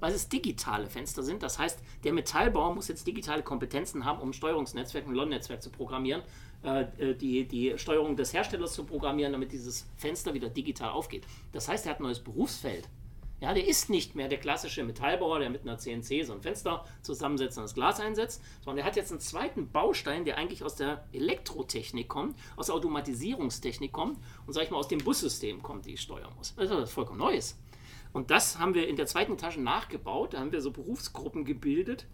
[0.00, 1.42] weil es digitale Fenster sind.
[1.42, 5.70] Das heißt, der Metallbauer muss jetzt digitale Kompetenzen haben, um ein Steuerungsnetzwerk, ein LON-Netzwerk zu
[5.70, 6.22] programmieren,
[6.64, 11.24] äh, äh, die, die Steuerung des Herstellers zu programmieren, damit dieses Fenster wieder digital aufgeht.
[11.52, 12.88] Das heißt, er hat ein neues Berufsfeld.
[13.40, 16.84] Ja, der ist nicht mehr der klassische Metallbauer, der mit einer CNC so ein Fenster
[17.02, 20.74] zusammensetzt und das Glas einsetzt, sondern er hat jetzt einen zweiten Baustein, der eigentlich aus
[20.74, 25.86] der Elektrotechnik kommt, aus der Automatisierungstechnik kommt und, sag ich mal, aus dem Bussystem kommt,
[25.86, 26.54] die ich steuern muss.
[26.56, 27.56] Das ist vollkommen Neues.
[28.12, 30.34] Und das haben wir in der zweiten Etage nachgebaut.
[30.34, 32.06] Da haben wir so Berufsgruppen gebildet.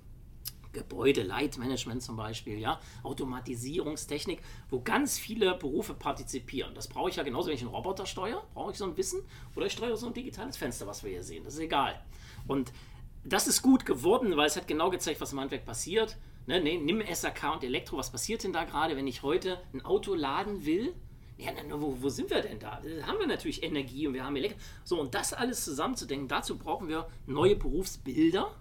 [0.74, 6.74] Gebäude, Leitmanagement zum Beispiel, ja, Automatisierungstechnik, wo ganz viele Berufe partizipieren.
[6.74, 9.22] Das brauche ich ja genauso, wenn ich einen Roboter steuere, brauche ich so ein Wissen
[9.54, 11.44] oder ich steuere so ein digitales Fenster, was wir hier sehen.
[11.44, 11.98] Das ist egal.
[12.46, 12.72] Und
[13.24, 16.16] das ist gut geworden, weil es hat genau gezeigt, was im Handwerk passiert.
[16.46, 19.82] Ne, ne, nimm SAK und Elektro, was passiert denn da gerade, wenn ich heute ein
[19.82, 20.92] Auto laden will?
[21.36, 22.80] Ja, na, wo, wo, sind wir denn da?
[22.80, 24.58] Da haben wir natürlich Energie und wir haben Elektro.
[24.84, 28.54] So, und das alles zusammenzudenken, dazu brauchen wir neue Berufsbilder,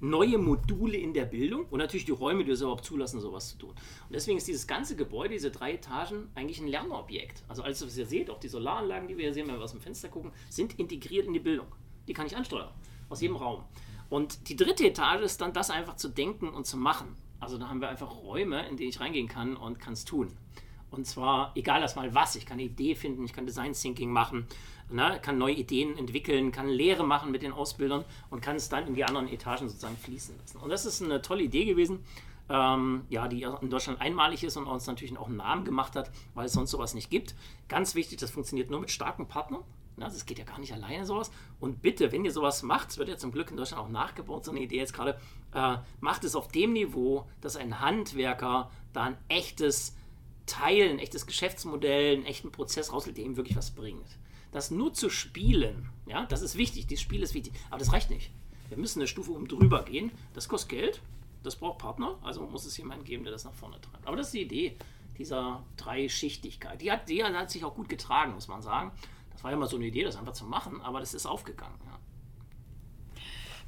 [0.00, 3.58] neue Module in der Bildung und natürlich die Räume, die es überhaupt zulassen, sowas zu
[3.58, 3.70] tun.
[3.70, 7.42] Und deswegen ist dieses ganze Gebäude, diese drei Etagen, eigentlich ein Lernobjekt.
[7.46, 9.72] Also alles, was ihr seht, auch die Solaranlagen, die wir hier sehen, wenn wir aus
[9.72, 11.66] dem Fenster gucken, sind integriert in die Bildung.
[12.08, 12.72] Die kann ich ansteuern,
[13.10, 13.64] aus jedem Raum.
[14.08, 17.16] Und die dritte Etage ist dann das einfach zu denken und zu machen.
[17.40, 20.30] Also da haben wir einfach Räume, in die ich reingehen kann und kann es tun.
[20.94, 24.46] Und zwar, egal erstmal was, ich kann eine Idee finden, ich kann Design Thinking machen,
[24.90, 28.86] ne, kann neue Ideen entwickeln, kann Lehre machen mit den Ausbildern und kann es dann
[28.86, 30.58] in die anderen Etagen sozusagen fließen lassen.
[30.58, 32.04] Und das ist eine tolle Idee gewesen,
[32.48, 36.10] ähm, ja, die in Deutschland einmalig ist und uns natürlich auch einen Namen gemacht hat,
[36.34, 37.34] weil es sonst sowas nicht gibt.
[37.68, 39.62] Ganz wichtig, das funktioniert nur mit starken Partnern.
[39.96, 41.30] Ne, also es geht ja gar nicht alleine sowas.
[41.60, 44.44] Und bitte, wenn ihr sowas macht, es wird ja zum Glück in Deutschland auch nachgebaut,
[44.44, 45.18] so eine Idee jetzt gerade,
[45.54, 49.96] äh, macht es auf dem Niveau, dass ein Handwerker da ein echtes
[50.46, 54.18] Teil, ein echtes Geschäftsmodell, einen echten Prozess rauslässt, der ihm wirklich was bringt.
[54.52, 58.10] Das nur zu spielen, ja, das ist wichtig, dieses Spiel ist wichtig, aber das reicht
[58.10, 58.30] nicht.
[58.68, 60.10] Wir müssen eine Stufe um drüber gehen.
[60.32, 61.00] Das kostet Geld,
[61.42, 64.06] das braucht Partner, also muss es jemanden geben, der das nach vorne treibt.
[64.06, 64.76] Aber das ist die Idee
[65.18, 66.80] dieser Dreischichtigkeit.
[66.80, 68.92] Die hat, die hat sich auch gut getragen, muss man sagen.
[69.30, 71.78] Das war ja mal so eine Idee, das einfach zu machen, aber das ist aufgegangen.
[71.84, 71.98] Ja.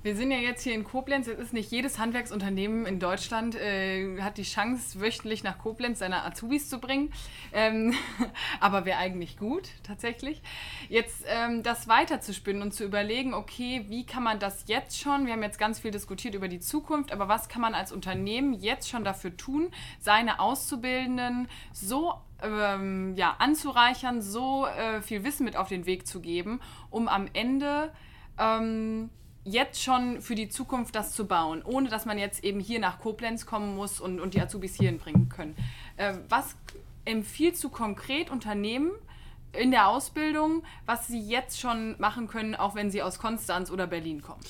[0.06, 1.26] Wir sind ja jetzt hier in Koblenz.
[1.26, 6.22] Es ist nicht jedes Handwerksunternehmen in Deutschland äh, hat die Chance, wöchentlich nach Koblenz seine
[6.24, 7.12] Azubis zu bringen.
[7.52, 7.92] Ähm,
[8.60, 10.42] aber wäre eigentlich gut, tatsächlich.
[10.88, 15.26] Jetzt ähm, das weiterzuspinnen und zu überlegen, okay, wie kann man das jetzt schon?
[15.26, 18.54] Wir haben jetzt ganz viel diskutiert über die Zukunft, aber was kann man als Unternehmen
[18.54, 22.14] jetzt schon dafür tun, seine Auszubildenden so
[22.44, 27.26] ähm, ja, anzureichern, so äh, viel Wissen mit auf den Weg zu geben, um am
[27.32, 27.92] Ende
[28.38, 29.10] ähm,
[29.46, 32.98] jetzt schon für die Zukunft das zu bauen, ohne dass man jetzt eben hier nach
[32.98, 35.56] Koblenz kommen muss und, und die Azubis hierhin bringen können.
[35.96, 36.56] Äh, was
[37.04, 38.90] empfiehlst du konkret Unternehmen
[39.52, 43.86] in der Ausbildung, was sie jetzt schon machen können, auch wenn sie aus Konstanz oder
[43.86, 44.40] Berlin kommen?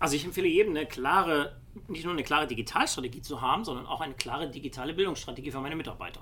[0.00, 1.56] Also ich empfehle jedem eine klare,
[1.86, 5.76] nicht nur eine klare Digitalstrategie zu haben, sondern auch eine klare digitale Bildungsstrategie für meine
[5.76, 6.20] Mitarbeiter.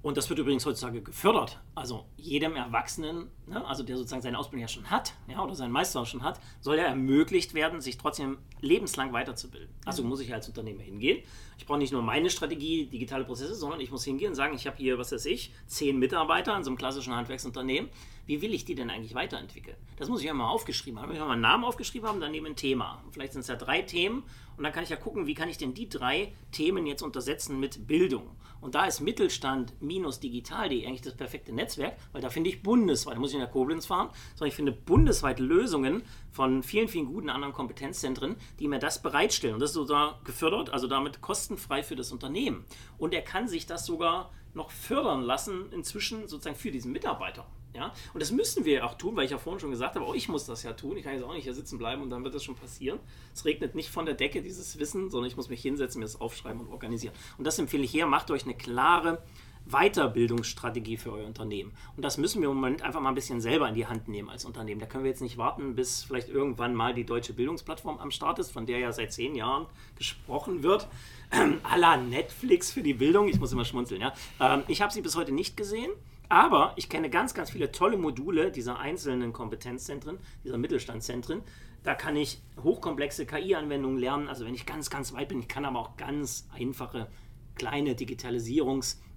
[0.00, 1.60] Und das wird übrigens heutzutage gefördert.
[1.74, 5.72] Also jedem Erwachsenen, ne, also der sozusagen seine Ausbildung ja schon hat, ja, oder seinen
[5.72, 9.68] Meister schon hat, soll ja ermöglicht werden, sich trotzdem lebenslang weiterzubilden.
[9.84, 11.22] Also muss ich als Unternehmer hingehen.
[11.58, 14.66] Ich brauche nicht nur meine Strategie, digitale Prozesse, sondern ich muss hingehen und sagen, ich
[14.66, 17.90] habe hier, was weiß ich, zehn Mitarbeiter in so einem klassischen Handwerksunternehmen.
[18.26, 19.76] Wie will ich die denn eigentlich weiterentwickeln?
[19.96, 21.12] Das muss ich ja mal aufgeschrieben haben.
[21.12, 23.02] Ich mal einen Namen aufgeschrieben haben, daneben ein Thema.
[23.10, 24.22] Vielleicht sind es ja drei Themen
[24.58, 27.60] Und dann kann ich ja gucken, wie kann ich denn die drei Themen jetzt untersetzen
[27.60, 28.36] mit Bildung.
[28.60, 33.14] Und da ist Mittelstand minus digital.de eigentlich das perfekte Netzwerk, weil da finde ich bundesweit,
[33.14, 37.06] da muss ich in der Koblenz fahren, sondern ich finde bundesweit Lösungen von vielen, vielen
[37.06, 39.54] guten anderen Kompetenzzentren, die mir das bereitstellen.
[39.54, 42.64] Und das ist sogar gefördert, also damit kostenfrei für das Unternehmen.
[42.98, 47.46] Und er kann sich das sogar noch fördern lassen, inzwischen sozusagen für diesen Mitarbeiter.
[47.74, 47.92] Ja?
[48.12, 50.28] Und das müssen wir auch tun, weil ich ja vorhin schon gesagt habe, auch ich
[50.28, 50.96] muss das ja tun.
[50.96, 52.98] Ich kann jetzt auch nicht hier sitzen bleiben und dann wird das schon passieren.
[53.34, 56.20] Es regnet nicht von der Decke, dieses Wissen, sondern ich muss mich hinsetzen, mir das
[56.20, 57.14] aufschreiben und organisieren.
[57.36, 59.22] Und das empfehle ich hier, macht euch eine klare
[59.70, 61.72] Weiterbildungsstrategie für euer Unternehmen.
[61.96, 64.28] Und das müssen wir im Moment einfach mal ein bisschen selber in die Hand nehmen
[64.28, 64.80] als Unternehmen.
[64.80, 68.38] Da können wir jetzt nicht warten, bis vielleicht irgendwann mal die deutsche Bildungsplattform am Start
[68.38, 70.88] ist, von der ja seit zehn Jahren gesprochen wird.
[71.30, 73.28] Ähm, à la Netflix für die Bildung.
[73.28, 74.14] Ich muss immer schmunzeln, ja.
[74.40, 75.90] Ähm, ich habe sie bis heute nicht gesehen.
[76.30, 81.42] Aber ich kenne ganz, ganz viele tolle Module dieser einzelnen Kompetenzzentren, dieser Mittelstandszentren.
[81.84, 84.28] Da kann ich hochkomplexe KI-Anwendungen lernen.
[84.28, 87.08] Also wenn ich ganz, ganz weit bin, ich kann aber auch ganz einfache
[87.54, 87.94] kleine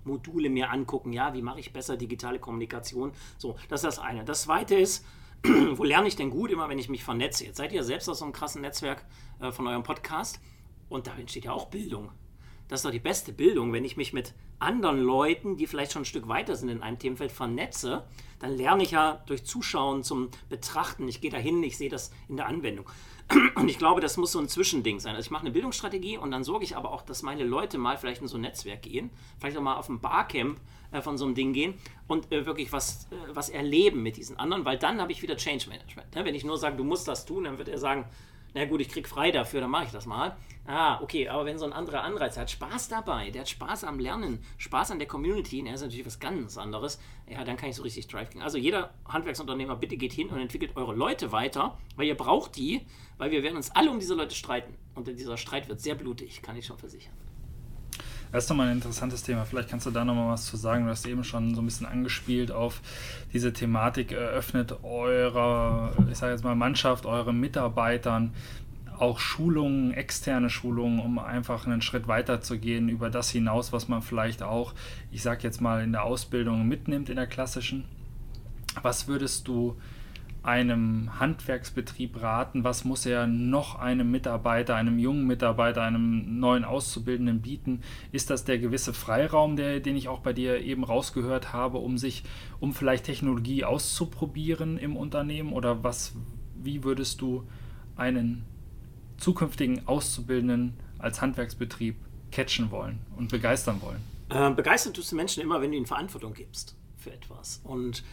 [0.02, 1.14] Digitalisierungsmodule mir angucken.
[1.14, 3.12] Ja, wie mache ich besser digitale Kommunikation?
[3.38, 4.24] So, das ist das eine.
[4.24, 5.06] Das zweite ist,
[5.44, 6.52] wo lerne ich denn gut?
[6.52, 7.46] Immer wenn ich mich vernetze.
[7.46, 9.06] Jetzt seid ihr selbst aus so einem krassen Netzwerk
[9.40, 10.40] äh, von eurem Podcast
[10.90, 12.12] und da entsteht ja auch Bildung.
[12.68, 16.04] Das ist doch die beste Bildung, wenn ich mich mit anderen Leuten, die vielleicht schon
[16.04, 18.06] ein Stück weiter sind in einem Themenfeld, vernetze.
[18.40, 21.08] Dann lerne ich ja durch Zuschauen zum Betrachten.
[21.08, 22.86] Ich gehe dahin, ich sehe das in der Anwendung.
[23.56, 25.16] Und ich glaube, das muss so ein Zwischending sein.
[25.16, 27.98] Also ich mache eine Bildungsstrategie und dann sorge ich aber auch, dass meine Leute mal
[27.98, 30.60] vielleicht in so ein Netzwerk gehen, vielleicht auch mal auf ein Barcamp
[30.92, 31.76] äh, von so einem Ding gehen
[32.08, 35.38] und äh, wirklich was, äh, was erleben mit diesen anderen, weil dann habe ich wieder
[35.38, 36.16] Change Management.
[36.16, 36.26] Ne?
[36.26, 38.06] Wenn ich nur sage, du musst das tun, dann wird er sagen,
[38.54, 40.36] na gut, ich krieg frei dafür, dann mache ich das mal.
[40.68, 43.98] Ah, okay, aber wenn so ein anderer Anreiz hat, Spaß dabei, der hat Spaß am
[43.98, 47.00] Lernen, Spaß an der Community, der ist natürlich was ganz anderes,
[47.32, 48.44] ja, dann kann ich so richtig Drive kriegen.
[48.44, 52.86] Also jeder Handwerksunternehmer, bitte geht hin und entwickelt eure Leute weiter, weil ihr braucht die,
[53.18, 54.74] weil wir werden uns alle um diese Leute streiten.
[54.96, 57.14] Und dieser Streit wird sehr blutig, kann ich schon versichern.
[58.32, 59.44] Das ist nochmal ein interessantes Thema.
[59.44, 60.86] Vielleicht kannst du da nochmal was zu sagen.
[60.86, 62.82] Du hast eben schon so ein bisschen angespielt auf
[63.34, 64.14] diese Thematik.
[64.14, 68.34] Eröffnet eurer, ich sage jetzt mal, Mannschaft, euren Mitarbeitern
[69.02, 73.88] auch Schulungen, externe Schulungen, um einfach einen Schritt weiter zu gehen über das hinaus, was
[73.88, 74.76] man vielleicht auch,
[75.12, 77.86] ich sage jetzt mal, in der Ausbildung mitnimmt, in der klassischen.
[78.84, 79.76] Was würdest du
[80.44, 82.64] einem Handwerksbetrieb raten?
[82.64, 87.82] Was muss er noch einem Mitarbeiter, einem jungen Mitarbeiter, einem neuen Auszubildenden bieten?
[88.12, 91.98] Ist das der gewisse Freiraum, der, den ich auch bei dir eben rausgehört habe, um
[91.98, 92.24] sich,
[92.60, 95.54] um vielleicht Technologie auszuprobieren im Unternehmen?
[95.54, 96.14] Oder was,
[96.56, 97.48] wie würdest du
[97.96, 98.46] einen
[99.22, 101.96] zukünftigen Auszubildenden als Handwerksbetrieb
[102.32, 104.02] catchen wollen und begeistern wollen?
[104.30, 107.62] Äh, begeistern tust du Menschen immer, wenn du ihnen Verantwortung gibst für etwas.
[107.64, 108.04] Und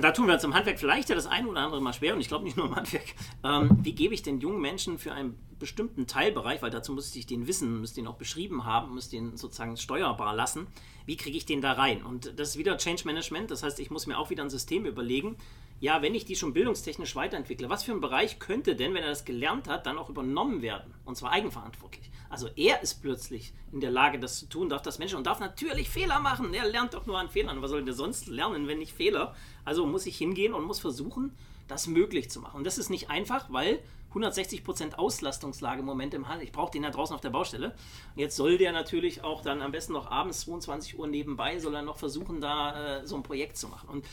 [0.00, 2.20] da tun wir uns im Handwerk vielleicht ja das eine oder andere mal schwer und
[2.20, 3.14] ich glaube nicht nur im Handwerk.
[3.44, 7.26] Ähm, wie gebe ich den jungen Menschen für einen bestimmten Teilbereich, weil dazu müsste ich
[7.26, 10.66] den wissen, müsste den auch beschrieben haben, müsste den sozusagen steuerbar lassen,
[11.06, 12.02] wie kriege ich den da rein?
[12.02, 14.86] Und das ist wieder Change Management, das heißt, ich muss mir auch wieder ein System
[14.86, 15.36] überlegen,
[15.80, 19.08] ja, wenn ich die schon bildungstechnisch weiterentwickle, was für ein Bereich könnte denn, wenn er
[19.08, 20.92] das gelernt hat, dann auch übernommen werden?
[21.04, 22.10] Und zwar eigenverantwortlich.
[22.30, 25.40] Also er ist plötzlich in der Lage, das zu tun, darf das Menschen und darf
[25.40, 26.54] natürlich Fehler machen.
[26.54, 27.60] Er lernt doch nur an Fehlern.
[27.60, 29.34] Was soll der sonst lernen, wenn nicht Fehler?
[29.64, 32.56] Also muss ich hingehen und muss versuchen, das möglich zu machen.
[32.58, 33.80] Und das ist nicht einfach, weil
[34.14, 36.44] 160% Auslastungslage im Moment im Handel.
[36.44, 37.74] Ich brauche den ja draußen auf der Baustelle.
[38.14, 41.74] Und jetzt soll der natürlich auch dann am besten noch abends 22 Uhr nebenbei, soll
[41.74, 43.88] er noch versuchen, da äh, so ein Projekt zu machen.
[43.88, 44.04] Und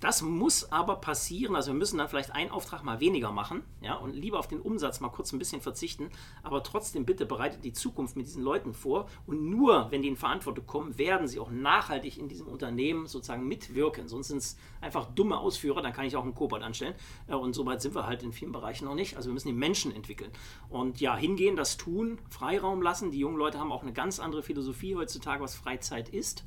[0.00, 1.56] das muss aber passieren.
[1.56, 4.60] Also wir müssen dann vielleicht einen Auftrag mal weniger machen ja, und lieber auf den
[4.60, 6.10] Umsatz mal kurz ein bisschen verzichten.
[6.42, 9.08] Aber trotzdem bitte bereitet die Zukunft mit diesen Leuten vor.
[9.26, 13.48] Und nur wenn die in Verantwortung kommen, werden sie auch nachhaltig in diesem Unternehmen sozusagen
[13.48, 14.08] mitwirken.
[14.08, 15.80] Sonst sind es einfach dumme Ausführer.
[15.80, 16.94] Dann kann ich auch einen Kobold anstellen.
[17.26, 19.16] Und so weit sind wir halt in vielen Bereichen noch nicht.
[19.16, 20.30] Also wir müssen die Menschen entwickeln.
[20.68, 23.10] Und ja, hingehen, das tun, Freiraum lassen.
[23.10, 26.44] Die jungen Leute haben auch eine ganz andere Philosophie heutzutage, was Freizeit ist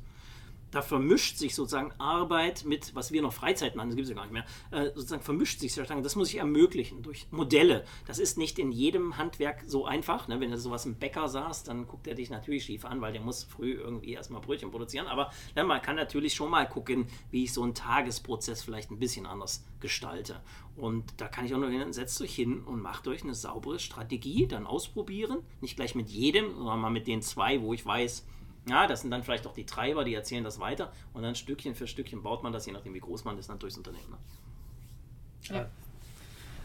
[0.70, 4.16] da vermischt sich sozusagen Arbeit mit, was wir noch Freizeit nennen, das gibt es ja
[4.16, 6.02] gar nicht mehr, äh, sozusagen vermischt sich sozusagen.
[6.02, 7.84] Das muss ich ermöglichen durch Modelle.
[8.06, 10.28] Das ist nicht in jedem Handwerk so einfach.
[10.28, 10.40] Ne?
[10.40, 13.22] Wenn du sowas im Bäcker saß, dann guckt er dich natürlich schief an, weil der
[13.22, 15.06] muss früh irgendwie erstmal Brötchen produzieren.
[15.06, 18.98] Aber ne, man kann natürlich schon mal gucken, wie ich so einen Tagesprozess vielleicht ein
[18.98, 20.40] bisschen anders gestalte.
[20.76, 23.78] Und da kann ich auch nur hin, setzt euch hin und macht euch eine saubere
[23.78, 25.38] Strategie, dann ausprobieren.
[25.60, 28.26] Nicht gleich mit jedem, sondern mal mit den zwei, wo ich weiß,
[28.68, 31.74] ja, das sind dann vielleicht auch die Treiber, die erzählen das weiter und dann Stückchen
[31.74, 34.10] für Stückchen baut man das, je nachdem wie groß man ist, dann durchs Unternehmen.
[34.10, 35.56] Ne?
[35.56, 35.66] Ja.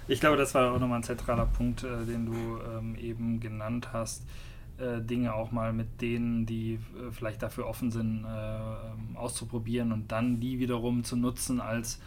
[0.07, 3.91] Ich glaube, das war auch nochmal ein zentraler Punkt, äh, den du ähm, eben genannt
[3.91, 4.23] hast.
[4.77, 9.93] Äh, Dinge auch mal mit denen, die äh, vielleicht dafür offen sind, äh, ähm, auszuprobieren
[9.93, 11.99] und dann die wiederum zu nutzen als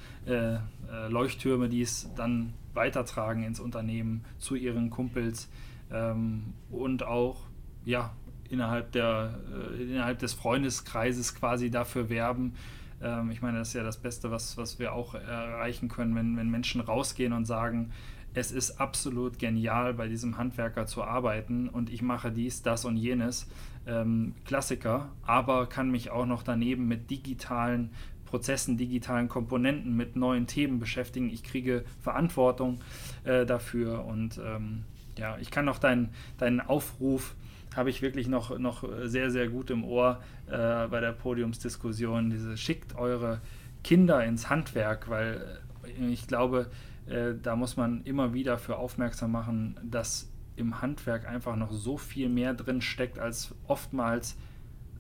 [1.08, 5.48] Leuchttürme, die es dann weitertragen ins Unternehmen zu ihren Kumpels
[5.90, 7.46] ähm, und auch
[7.86, 8.12] ja,
[8.50, 9.38] innerhalb, der,
[9.78, 12.54] äh, innerhalb des Freundeskreises quasi dafür werben.
[13.02, 16.36] Ähm, ich meine, das ist ja das Beste, was, was wir auch erreichen können, wenn,
[16.36, 17.92] wenn Menschen rausgehen und sagen,
[18.34, 22.96] es ist absolut genial, bei diesem Handwerker zu arbeiten und ich mache dies, das und
[22.96, 23.48] jenes.
[23.86, 27.90] Ähm, Klassiker, aber kann mich auch noch daneben mit digitalen
[28.26, 31.30] Prozessen, digitalen Komponenten, mit neuen Themen beschäftigen.
[31.30, 32.80] Ich kriege Verantwortung
[33.24, 34.84] äh, dafür und ähm,
[35.16, 37.34] ja, ich kann noch deinen dein Aufruf
[37.76, 42.30] habe ich wirklich noch, noch sehr, sehr gut im Ohr äh, bei der Podiumsdiskussion.
[42.30, 43.40] Diese schickt eure
[43.84, 46.70] Kinder ins Handwerk, weil äh, ich glaube,
[47.06, 51.96] äh, da muss man immer wieder für aufmerksam machen, dass im Handwerk einfach noch so
[51.96, 54.36] viel mehr drin steckt, als oftmals,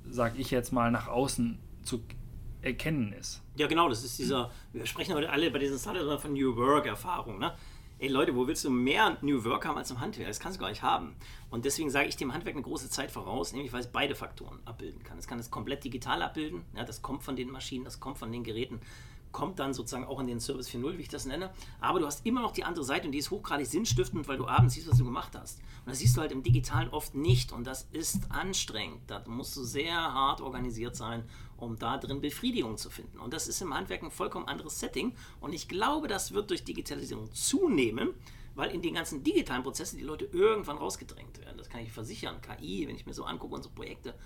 [0.08, 2.02] sage ich jetzt mal, nach außen zu
[2.62, 3.42] erkennen ist.
[3.56, 7.38] Ja, genau, das ist dieser, wir sprechen heute alle bei diesen Startups von New Work-Erfahrung.
[7.38, 7.52] Ne?
[8.00, 10.28] Ey Leute, wo willst du mehr New Work haben als im Handwerk?
[10.28, 11.16] Das kannst du gar nicht haben.
[11.50, 14.60] Und deswegen sage ich dem Handwerk eine große Zeit voraus, nämlich weil es beide Faktoren
[14.66, 15.18] abbilden kann.
[15.18, 18.30] Es kann es komplett digital abbilden, ja, das kommt von den Maschinen, das kommt von
[18.30, 18.80] den Geräten
[19.38, 21.50] kommt dann sozusagen auch in den Service 4.0, wie ich das nenne.
[21.80, 24.48] Aber du hast immer noch die andere Seite und die ist hochgradig sinnstiftend, weil du
[24.48, 25.60] abends siehst, was du gemacht hast.
[25.84, 29.02] Und das siehst du halt im Digitalen oft nicht und das ist anstrengend.
[29.06, 31.22] Da musst du sehr hart organisiert sein,
[31.56, 33.20] um da drin Befriedigung zu finden.
[33.20, 36.64] Und das ist im Handwerk ein vollkommen anderes Setting und ich glaube, das wird durch
[36.64, 38.14] Digitalisierung zunehmen,
[38.56, 41.58] weil in den ganzen digitalen Prozessen die Leute irgendwann rausgedrängt werden.
[41.58, 42.40] Das kann ich versichern.
[42.40, 44.16] KI, wenn ich mir so angucke, unsere Projekte,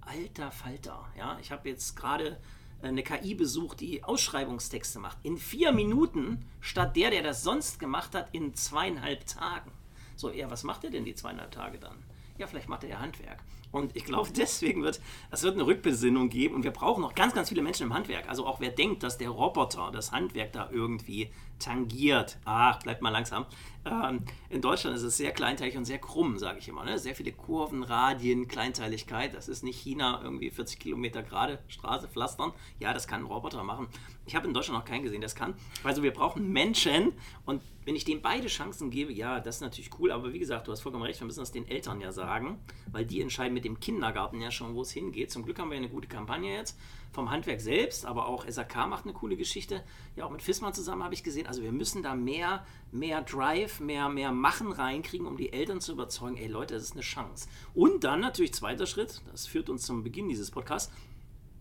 [0.00, 1.08] alter Falter.
[1.18, 2.38] Ja, ich habe jetzt gerade
[2.82, 5.18] eine KI besucht, die Ausschreibungstexte macht.
[5.22, 9.70] In vier Minuten statt der, der das sonst gemacht hat, in zweieinhalb Tagen.
[10.16, 11.96] So, ja, was macht er denn die zweieinhalb Tage dann?
[12.38, 13.38] Ja, vielleicht macht er ja Handwerk.
[13.70, 17.34] Und ich glaube, deswegen wird es wird eine Rückbesinnung geben und wir brauchen noch ganz,
[17.34, 18.28] ganz viele Menschen im Handwerk.
[18.28, 21.30] Also auch wer denkt, dass der Roboter das Handwerk da irgendwie
[21.60, 22.38] tangiert.
[22.44, 23.46] Ach, bleibt mal langsam.
[23.84, 26.84] Ähm, in Deutschland ist es sehr kleinteilig und sehr krumm, sage ich immer.
[26.84, 26.98] Ne?
[26.98, 29.34] Sehr viele Kurven, Radien, Kleinteiligkeit.
[29.34, 32.52] Das ist nicht China, irgendwie 40 Kilometer gerade Straße pflastern.
[32.78, 33.88] Ja, das kann ein Roboter machen.
[34.26, 35.54] Ich habe in Deutschland noch keinen gesehen, der das kann.
[35.82, 37.12] Also wir brauchen Menschen
[37.46, 40.12] und wenn ich denen beide Chancen gebe, ja, das ist natürlich cool.
[40.12, 42.58] Aber wie gesagt, du hast vollkommen recht, wir müssen das den Eltern ja sagen,
[42.92, 45.30] weil die entscheiden mit dem Kindergarten ja schon, wo es hingeht.
[45.30, 46.78] Zum Glück haben wir eine gute Kampagne jetzt
[47.12, 49.82] vom Handwerk selbst, aber auch SAK macht eine coole Geschichte.
[50.14, 51.46] Ja, auch mit FISMA zusammen habe ich gesehen.
[51.50, 55.90] Also wir müssen da mehr, mehr Drive, mehr, mehr Machen reinkriegen, um die Eltern zu
[55.90, 57.48] überzeugen, ey Leute, das ist eine Chance.
[57.74, 60.92] Und dann natürlich zweiter Schritt, das führt uns zum Beginn dieses Podcasts,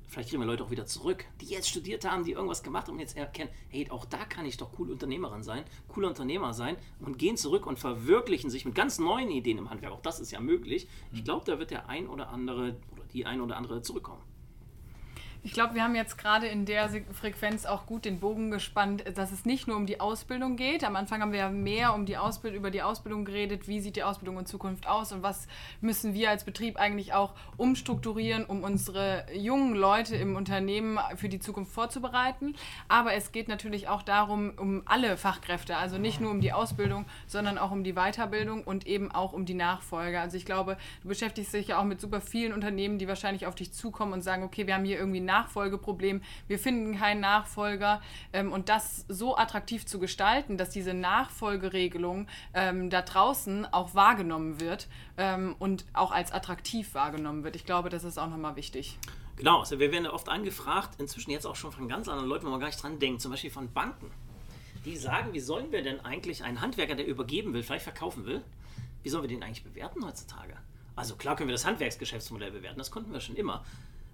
[0.05, 2.93] vielleicht kriegen wir Leute auch wieder zurück, die jetzt studiert haben, die irgendwas gemacht haben
[2.93, 6.77] und jetzt erkennen, hey, auch da kann ich doch coole Unternehmerin sein, cooler Unternehmer sein
[6.99, 9.93] und gehen zurück und verwirklichen sich mit ganz neuen Ideen im Handwerk.
[9.93, 10.87] Auch das ist ja möglich.
[11.11, 14.21] Ich glaube, da wird der ein oder andere oder die ein oder andere zurückkommen.
[15.41, 19.31] Ich glaube, wir haben jetzt gerade in der Frequenz auch gut den Bogen gespannt, dass
[19.31, 20.83] es nicht nur um die Ausbildung geht.
[20.83, 22.17] Am Anfang haben wir ja mehr um die
[22.51, 23.65] über die Ausbildung geredet.
[23.65, 25.47] Wie sieht die Ausbildung in Zukunft aus und was
[25.79, 31.39] müssen wir als Betrieb eigentlich auch umstrukturieren, um unsere jungen Leute im Unternehmen für die
[31.39, 32.53] Zukunft vorzubereiten.
[32.89, 37.05] Aber es geht natürlich auch darum, um alle Fachkräfte, also nicht nur um die Ausbildung,
[37.27, 40.19] sondern auch um die Weiterbildung und eben auch um die Nachfolge.
[40.19, 43.55] Also ich glaube, du beschäftigst dich ja auch mit super vielen Unternehmen, die wahrscheinlich auf
[43.55, 48.01] dich zukommen und sagen, okay, wir haben hier irgendwie Nachfolgeproblem, wir finden keinen Nachfolger
[48.33, 54.59] ähm, und das so attraktiv zu gestalten, dass diese Nachfolgeregelung ähm, da draußen auch wahrgenommen
[54.59, 54.87] wird
[55.17, 57.55] ähm, und auch als attraktiv wahrgenommen wird.
[57.55, 58.97] Ich glaube, das ist auch nochmal wichtig.
[59.37, 62.49] Genau, also wir werden oft angefragt, inzwischen jetzt auch schon von ganz anderen Leuten, wo
[62.49, 64.11] man gar nicht dran denkt, zum Beispiel von Banken.
[64.83, 68.41] Die sagen, wie sollen wir denn eigentlich einen Handwerker, der übergeben will, vielleicht verkaufen will,
[69.03, 70.57] wie sollen wir den eigentlich bewerten heutzutage?
[70.95, 73.63] Also klar können wir das Handwerksgeschäftsmodell bewerten, das konnten wir schon immer.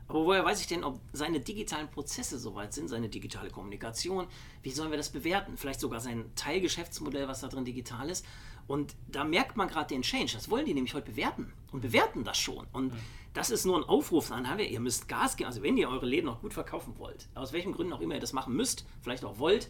[0.08, 4.28] Aber woher weiß ich denn, ob seine digitalen Prozesse soweit sind, seine digitale Kommunikation?
[4.62, 5.58] Wie sollen wir das bewerten?
[5.58, 8.26] Vielleicht sogar sein Teilgeschäftsmodell, was da drin digital ist.
[8.68, 10.34] Und da merkt man gerade den Change.
[10.34, 12.66] Das wollen die nämlich heute bewerten und bewerten das schon.
[12.72, 12.94] Und
[13.34, 14.72] das ist nur ein Aufruf an Handwerk.
[14.72, 15.48] Ihr müsst Gas geben.
[15.48, 18.22] Also wenn ihr eure Läden noch gut verkaufen wollt, aus welchen Gründen auch immer ihr
[18.22, 19.70] das machen müsst, vielleicht auch wollt,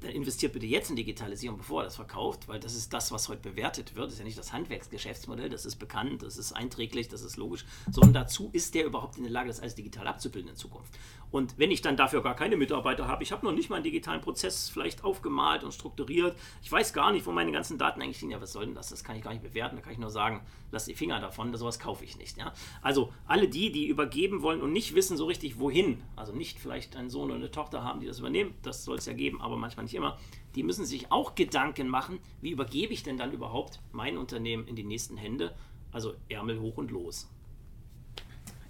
[0.00, 3.28] dann investiert bitte jetzt in Digitalisierung, bevor er das verkauft, weil das ist das, was
[3.28, 4.06] heute bewertet wird.
[4.06, 7.64] Das ist ja nicht das Handwerksgeschäftsmodell, das ist bekannt, das ist einträglich, das ist logisch,
[7.90, 10.92] sondern dazu ist der überhaupt in der Lage, das alles digital abzubilden in Zukunft.
[11.30, 13.84] Und wenn ich dann dafür gar keine Mitarbeiter habe, ich habe noch nicht mal einen
[13.84, 18.20] digitalen Prozess vielleicht aufgemalt und strukturiert, ich weiß gar nicht, wo meine ganzen Daten eigentlich
[18.20, 18.88] liegen, ja, was soll denn das?
[18.88, 21.54] Das kann ich gar nicht bewerten, da kann ich nur sagen, lass die Finger davon,
[21.54, 22.36] sowas kaufe ich nicht.
[22.36, 22.52] Ja?
[22.82, 26.96] Also alle die, die übergeben wollen und nicht wissen so richtig, wohin, also nicht vielleicht
[26.96, 29.56] einen Sohn oder eine Tochter haben, die das übernehmen, das soll es ja geben, aber
[29.56, 30.18] manchmal nicht immer,
[30.54, 34.74] die müssen sich auch Gedanken machen, wie übergebe ich denn dann überhaupt mein Unternehmen in
[34.74, 35.54] die nächsten Hände,
[35.92, 37.28] also Ärmel hoch und los.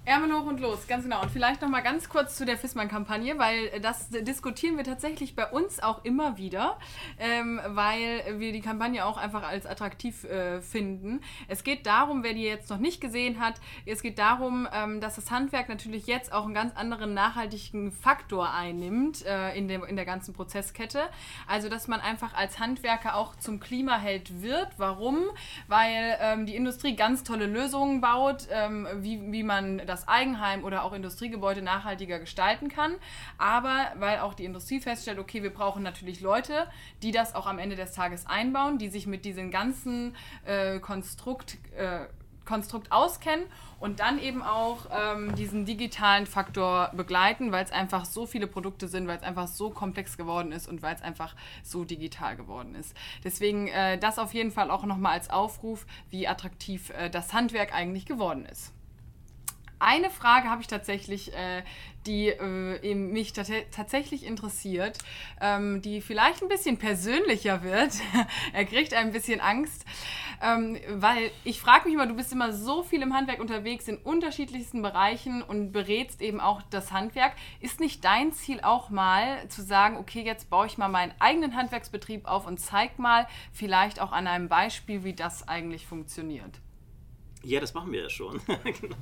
[0.06, 1.20] Ärmel hoch und los, ganz genau.
[1.20, 5.46] Und vielleicht noch mal ganz kurz zu der Fissmann-Kampagne, weil das diskutieren wir tatsächlich bei
[5.46, 6.78] uns auch immer wieder,
[7.18, 11.20] ähm, weil wir die Kampagne auch einfach als attraktiv äh, finden.
[11.48, 15.16] Es geht darum, wer die jetzt noch nicht gesehen hat, es geht darum, ähm, dass
[15.16, 19.96] das Handwerk natürlich jetzt auch einen ganz anderen nachhaltigen Faktor einnimmt äh, in, dem, in
[19.96, 21.02] der ganzen Prozesskette.
[21.46, 24.68] Also, dass man einfach als Handwerker auch zum Klimaheld wird.
[24.78, 25.18] Warum?
[25.68, 30.84] Weil ähm, die Industrie ganz tolle Lösungen baut, ähm, wie, wie man das Eigenheim oder
[30.84, 32.94] auch Industriegebäude nachhaltiger gestalten kann.
[33.36, 36.66] Aber weil auch die Industrie feststellt, okay, wir brauchen natürlich Leute,
[37.02, 41.58] die das auch am Ende des Tages einbauen, die sich mit diesem ganzen äh, Konstrukt,
[41.76, 42.06] äh,
[42.44, 43.46] Konstrukt auskennen
[43.78, 48.88] und dann eben auch ähm, diesen digitalen Faktor begleiten, weil es einfach so viele Produkte
[48.88, 52.74] sind, weil es einfach so komplex geworden ist und weil es einfach so digital geworden
[52.74, 52.94] ist.
[53.24, 57.74] Deswegen äh, das auf jeden Fall auch nochmal als Aufruf, wie attraktiv äh, das Handwerk
[57.74, 58.72] eigentlich geworden ist.
[59.82, 61.62] Eine Frage habe ich tatsächlich, äh,
[62.06, 64.98] die äh, mich tatsächlich interessiert,
[65.40, 67.94] ähm, die vielleicht ein bisschen persönlicher wird.
[68.52, 69.86] er kriegt ein bisschen Angst,
[70.42, 73.96] ähm, weil ich frage mich immer, du bist immer so viel im Handwerk unterwegs in
[73.96, 77.32] unterschiedlichsten Bereichen und berätst eben auch das Handwerk.
[77.60, 81.56] Ist nicht dein Ziel auch mal zu sagen, okay, jetzt baue ich mal meinen eigenen
[81.56, 86.60] Handwerksbetrieb auf und zeig mal vielleicht auch an einem Beispiel, wie das eigentlich funktioniert?
[87.42, 88.40] Ja, das machen wir ja schon.
[88.80, 88.96] genau.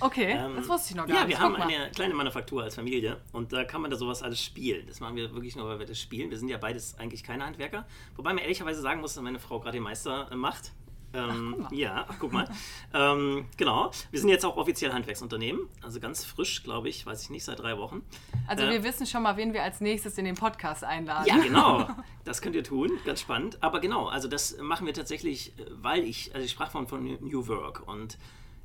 [0.00, 1.34] Okay, ähm, das wusste ich noch gar ja, nicht.
[1.34, 4.42] Ja, wir haben eine kleine Manufaktur als Familie und da kann man da sowas alles
[4.42, 4.86] spielen.
[4.86, 6.30] Das machen wir wirklich nur, weil wir das spielen.
[6.30, 7.86] Wir sind ja beides eigentlich keine Handwerker.
[8.16, 10.72] Wobei man ehrlicherweise sagen muss, dass meine Frau gerade den Meister äh, macht.
[11.14, 12.48] Ähm, ach, ja, ach, guck mal.
[12.94, 13.90] ähm, genau.
[14.10, 15.68] Wir sind jetzt auch offiziell Handwerksunternehmen.
[15.82, 18.02] Also ganz frisch, glaube ich, weiß ich nicht, seit drei Wochen.
[18.46, 21.26] Also äh, wir wissen schon mal, wen wir als nächstes in den Podcast einladen.
[21.26, 21.88] Ja, genau.
[22.24, 22.92] Das könnt ihr tun.
[23.04, 23.60] Ganz spannend.
[23.64, 27.04] Aber genau, also das machen wir tatsächlich, äh, weil ich, also ich sprach von, von
[27.20, 28.16] New Work und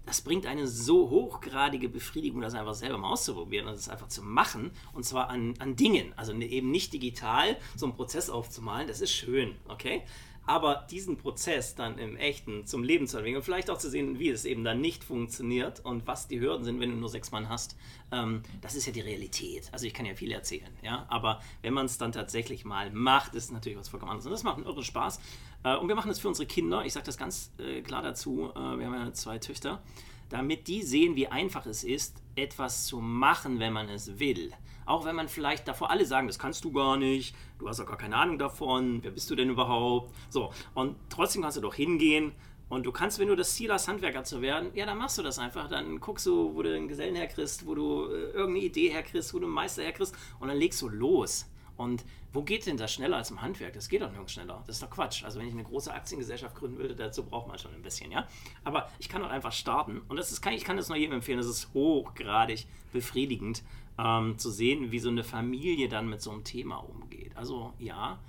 [0.08, 4.24] das bringt eine so hochgradige Befriedigung, das einfach selber mal auszuprobieren und das einfach zu
[4.24, 4.72] machen.
[4.94, 6.14] Und zwar an, an Dingen.
[6.16, 8.88] Also ne, eben nicht digital so einen Prozess aufzumalen.
[8.88, 10.04] Das ist schön, okay?
[10.48, 14.18] Aber diesen Prozess dann im Echten zum Leben zu erwecken und vielleicht auch zu sehen,
[14.18, 17.32] wie es eben dann nicht funktioniert und was die Hürden sind, wenn du nur sechs
[17.32, 17.76] Mann hast,
[18.12, 19.70] ähm, das ist ja die Realität.
[19.72, 23.36] Also ich kann ja viel erzählen, ja, aber wenn man es dann tatsächlich mal macht,
[23.36, 24.26] ist natürlich was vollkommen anderes.
[24.26, 25.20] Und das macht einen irren Spaß.
[25.64, 26.84] Äh, und wir machen das für unsere Kinder.
[26.86, 28.50] Ich sage das ganz äh, klar dazu.
[28.56, 29.82] Äh, wir haben ja zwei Töchter
[30.30, 34.52] damit die sehen, wie einfach es ist, etwas zu machen, wenn man es will.
[34.88, 37.86] Auch wenn man vielleicht davor alle sagen, das kannst du gar nicht, du hast doch
[37.86, 40.16] gar keine Ahnung davon, wer bist du denn überhaupt?
[40.30, 42.32] So, und trotzdem kannst du doch hingehen
[42.70, 45.24] und du kannst, wenn du das Ziel hast, Handwerker zu werden, ja, dann machst du
[45.24, 45.70] das einfach.
[45.70, 49.40] Dann guckst du, wo du einen Gesellen herkriegst, wo du äh, irgendeine Idee herkriegst, wo
[49.40, 51.50] du einen Meister herkriegst und dann legst du los.
[51.78, 53.74] Und wo geht denn das schneller als im Handwerk?
[53.74, 54.64] Das geht doch nirgends schneller.
[54.66, 55.24] Das ist doch Quatsch.
[55.24, 58.28] Also wenn ich eine große Aktiengesellschaft gründen würde, dazu braucht man schon ein bisschen, ja.
[58.64, 60.02] Aber ich kann doch einfach starten.
[60.08, 61.38] Und das ist, ich kann das nur jedem empfehlen.
[61.38, 63.64] Das ist hochgradig befriedigend
[63.98, 67.36] ähm, zu sehen, wie so eine Familie dann mit so einem Thema umgeht.
[67.36, 68.20] Also ja,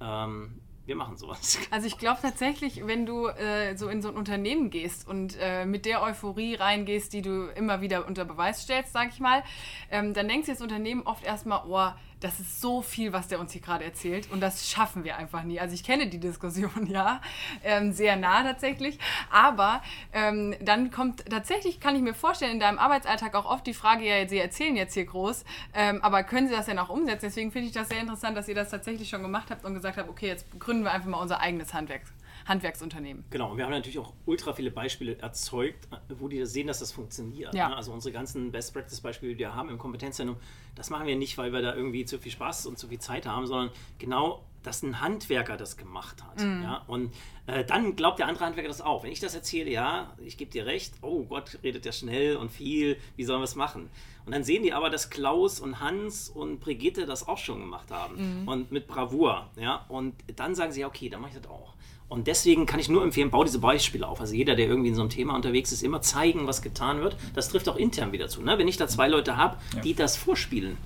[0.00, 1.58] ähm, wir machen sowas.
[1.70, 5.66] Also ich glaube tatsächlich, wenn du äh, so in so ein Unternehmen gehst und äh,
[5.66, 9.42] mit der Euphorie reingehst, die du immer wieder unter Beweis stellst, sag ich mal,
[9.90, 13.40] ähm, dann denkst du das Unternehmen oft erstmal, oh, das ist so viel, was der
[13.40, 15.60] uns hier gerade erzählt und das schaffen wir einfach nie.
[15.60, 17.20] Also ich kenne die Diskussion, ja,
[17.62, 18.98] ähm, sehr nah tatsächlich,
[19.30, 23.74] aber ähm, dann kommt tatsächlich, kann ich mir vorstellen, in deinem Arbeitsalltag auch oft die
[23.74, 27.26] Frage, ja, Sie erzählen jetzt hier groß, ähm, aber können Sie das denn auch umsetzen?
[27.26, 29.98] Deswegen finde ich das sehr interessant, dass ihr das tatsächlich schon gemacht habt und gesagt
[29.98, 32.02] habt, okay, jetzt gründen wir einfach mal unser eigenes Handwerk.
[32.46, 33.24] Handwerksunternehmen.
[33.30, 36.92] Genau, und wir haben natürlich auch ultra viele Beispiele erzeugt, wo die sehen, dass das
[36.92, 37.54] funktioniert.
[37.54, 37.68] Ja.
[37.68, 37.76] Ne?
[37.76, 40.38] Also unsere ganzen Best-Practice-Beispiele, die wir haben im Kompetenzzentrum,
[40.76, 43.26] das machen wir nicht, weil wir da irgendwie zu viel Spaß und zu viel Zeit
[43.26, 46.40] haben, sondern genau, dass ein Handwerker das gemacht hat.
[46.40, 46.62] Mhm.
[46.62, 46.82] Ja?
[46.86, 47.12] Und
[47.46, 49.04] äh, dann glaubt der andere Handwerker das auch.
[49.04, 52.50] Wenn ich das erzähle, ja, ich gebe dir recht, oh Gott, redet der schnell und
[52.50, 53.90] viel, wie sollen wir es machen?
[54.24, 57.90] Und dann sehen die aber, dass Klaus und Hans und Brigitte das auch schon gemacht
[57.92, 58.42] haben.
[58.42, 58.48] Mhm.
[58.48, 59.48] Und mit Bravour.
[59.56, 59.84] Ja?
[59.88, 61.75] Und dann sagen sie, ja, okay, dann mache ich das auch.
[62.08, 64.20] Und deswegen kann ich nur empfehlen, bau diese Beispiele auf.
[64.20, 67.16] Also jeder, der irgendwie in so einem Thema unterwegs ist, immer zeigen, was getan wird.
[67.34, 68.42] Das trifft auch intern wieder zu.
[68.42, 68.58] Ne?
[68.58, 69.80] Wenn ich da zwei Leute habe, ja.
[69.80, 70.76] die das vorspielen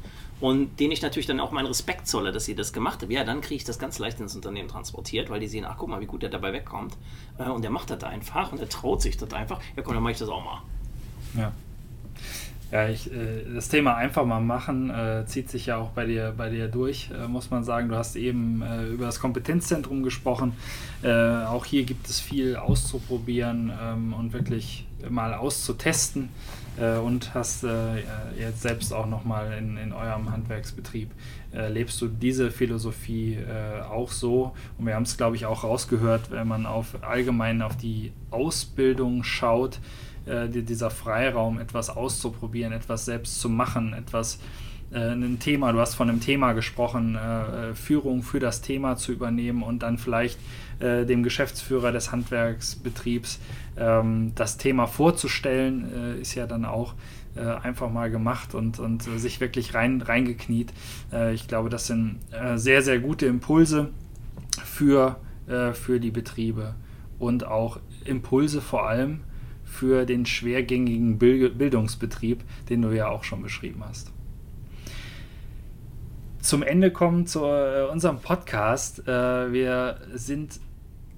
[0.41, 3.25] und denen ich natürlich dann auch meinen Respekt zolle, dass sie das gemacht haben, ja,
[3.25, 6.01] dann kriege ich das ganz leicht ins Unternehmen transportiert, weil die sehen, ach guck mal,
[6.01, 6.97] wie gut der dabei wegkommt.
[7.39, 9.61] Äh, und der macht das einfach und er traut sich das einfach.
[9.77, 10.63] Ja komm, dann mache ich das auch mal.
[11.37, 11.53] Ja.
[12.73, 16.33] Ja, ich, äh, das Thema einfach mal machen äh, zieht sich ja auch bei dir,
[16.37, 17.89] bei dir durch, äh, muss man sagen.
[17.89, 20.53] Du hast eben äh, über das Kompetenzzentrum gesprochen.
[21.03, 26.29] Äh, auch hier gibt es viel auszuprobieren ähm, und wirklich mal auszutesten
[26.79, 27.65] äh, und hast
[28.39, 31.11] jetzt selbst auch nochmal in, in eurem Handwerksbetrieb.
[31.53, 33.39] lebst du diese Philosophie
[33.91, 34.55] auch so?
[34.79, 39.25] Und wir haben es, glaube ich, auch rausgehört, wenn man auf allgemein auf die Ausbildung
[39.25, 39.81] schaut
[40.31, 44.39] äh, dieser Freiraum, etwas auszuprobieren, etwas selbst zu machen, etwas
[44.93, 49.13] äh, ein Thema, du hast von einem Thema gesprochen, äh, Führung für das Thema zu
[49.13, 50.39] übernehmen und dann vielleicht
[50.81, 53.39] äh, dem Geschäftsführer des Handwerksbetriebs
[53.77, 56.95] ähm, das Thema vorzustellen, äh, ist ja dann auch
[57.37, 60.73] äh, einfach mal gemacht und, und äh, sich wirklich rein, reingekniet.
[61.33, 62.19] ich glaube, das sind
[62.55, 63.91] sehr, sehr gute Impulse
[64.65, 65.17] für,
[65.47, 66.75] für die Betriebe
[67.19, 69.21] und auch Impulse vor allem
[69.71, 74.13] für den schwergängigen Bildungsbetrieb, den du ja auch schon beschrieben hast
[76.41, 79.07] zum Ende kommen zu äh, unserem Podcast.
[79.07, 80.59] Äh, wir sind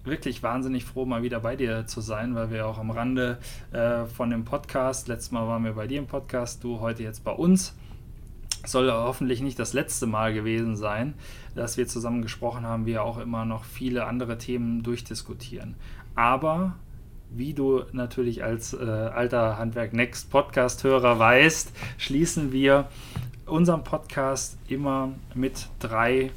[0.04, 3.38] wirklich wahnsinnig froh, mal wieder bei dir zu sein, weil wir auch am Rande
[3.70, 7.22] äh, von dem Podcast, letztes Mal waren wir bei dir im Podcast, du heute jetzt
[7.24, 7.74] bei uns.
[8.64, 11.14] Soll hoffentlich nicht das letzte Mal gewesen sein,
[11.54, 15.74] dass wir zusammen gesprochen haben, wir auch immer noch viele andere Themen durchdiskutieren.
[16.14, 16.76] Aber
[17.36, 22.88] wie du natürlich als äh, alter Handwerk Next Podcast-Hörer weißt, schließen wir
[23.46, 26.30] unseren Podcast immer mit drei,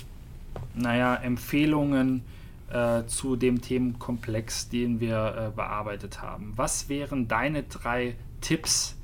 [0.74, 2.24] naja, Empfehlungen
[2.70, 6.54] äh, zu dem Themenkomplex, den wir äh, bearbeitet haben.
[6.56, 8.96] Was wären deine drei Tipps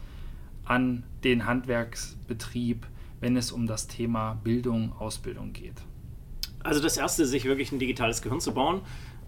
[0.65, 2.85] an den Handwerksbetrieb,
[3.19, 5.75] wenn es um das Thema Bildung, Ausbildung geht?
[6.63, 8.81] Also das erste, sich wirklich ein digitales Gehirn zu bauen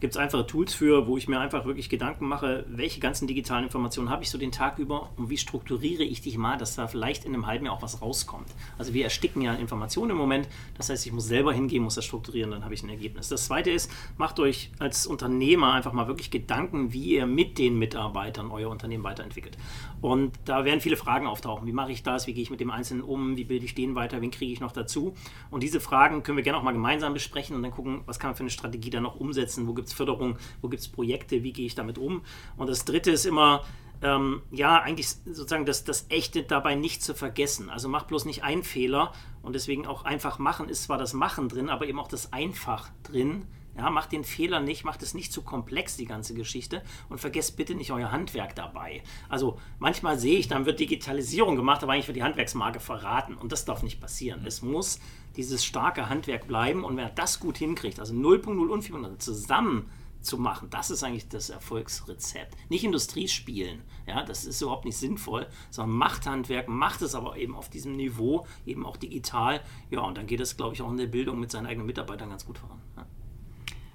[0.03, 3.63] gibt es einfache Tools für, wo ich mir einfach wirklich Gedanken mache, welche ganzen digitalen
[3.63, 6.87] Informationen habe ich so den Tag über und wie strukturiere ich dich mal, dass da
[6.87, 8.49] vielleicht in einem halben Jahr auch was rauskommt.
[8.77, 12.03] Also wir ersticken ja Informationen im Moment, das heißt, ich muss selber hingehen, muss das
[12.03, 13.29] strukturieren, dann habe ich ein Ergebnis.
[13.29, 17.79] Das zweite ist, macht euch als Unternehmer einfach mal wirklich Gedanken, wie ihr mit den
[17.79, 19.57] Mitarbeitern euer Unternehmen weiterentwickelt.
[20.01, 21.65] Und da werden viele Fragen auftauchen.
[21.65, 22.27] Wie mache ich das?
[22.27, 23.37] Wie gehe ich mit dem Einzelnen um?
[23.37, 24.19] Wie bilde ich den weiter?
[24.19, 25.13] Wen kriege ich noch dazu?
[25.49, 28.31] Und diese Fragen können wir gerne auch mal gemeinsam besprechen und dann gucken, was kann
[28.31, 29.65] man für eine Strategie da noch umsetzen?
[29.65, 30.37] Wo gibt es Förderung?
[30.61, 31.43] Wo gibt es Projekte?
[31.43, 32.23] Wie gehe ich damit um?
[32.57, 33.63] Und das dritte ist immer,
[34.01, 37.69] ähm, ja, eigentlich sozusagen das, das Echte dabei nicht zu vergessen.
[37.69, 41.49] Also mach bloß nicht einen Fehler und deswegen auch einfach machen ist zwar das Machen
[41.49, 43.47] drin, aber eben auch das Einfach drin
[43.77, 46.83] ja, macht den Fehler nicht, macht es nicht zu komplex, die ganze Geschichte.
[47.09, 49.01] Und vergesst bitte nicht euer Handwerk dabei.
[49.29, 53.35] Also manchmal sehe ich, dann wird Digitalisierung gemacht, aber eigentlich wird die Handwerksmarke verraten.
[53.35, 54.45] Und das darf nicht passieren.
[54.45, 54.99] Es muss
[55.35, 56.83] dieses starke Handwerk bleiben.
[56.83, 59.89] Und wer das gut hinkriegt, also 0.0 und 400 zusammen
[60.21, 62.55] zu machen, das ist eigentlich das Erfolgsrezept.
[62.69, 67.35] Nicht Industrie spielen, ja, das ist überhaupt nicht sinnvoll, sondern macht Handwerk, macht es aber
[67.37, 69.61] eben auf diesem Niveau, eben auch digital.
[69.89, 72.29] Ja, und dann geht es, glaube ich, auch in der Bildung mit seinen eigenen Mitarbeitern
[72.29, 72.81] ganz gut voran.
[72.95, 73.05] Ja.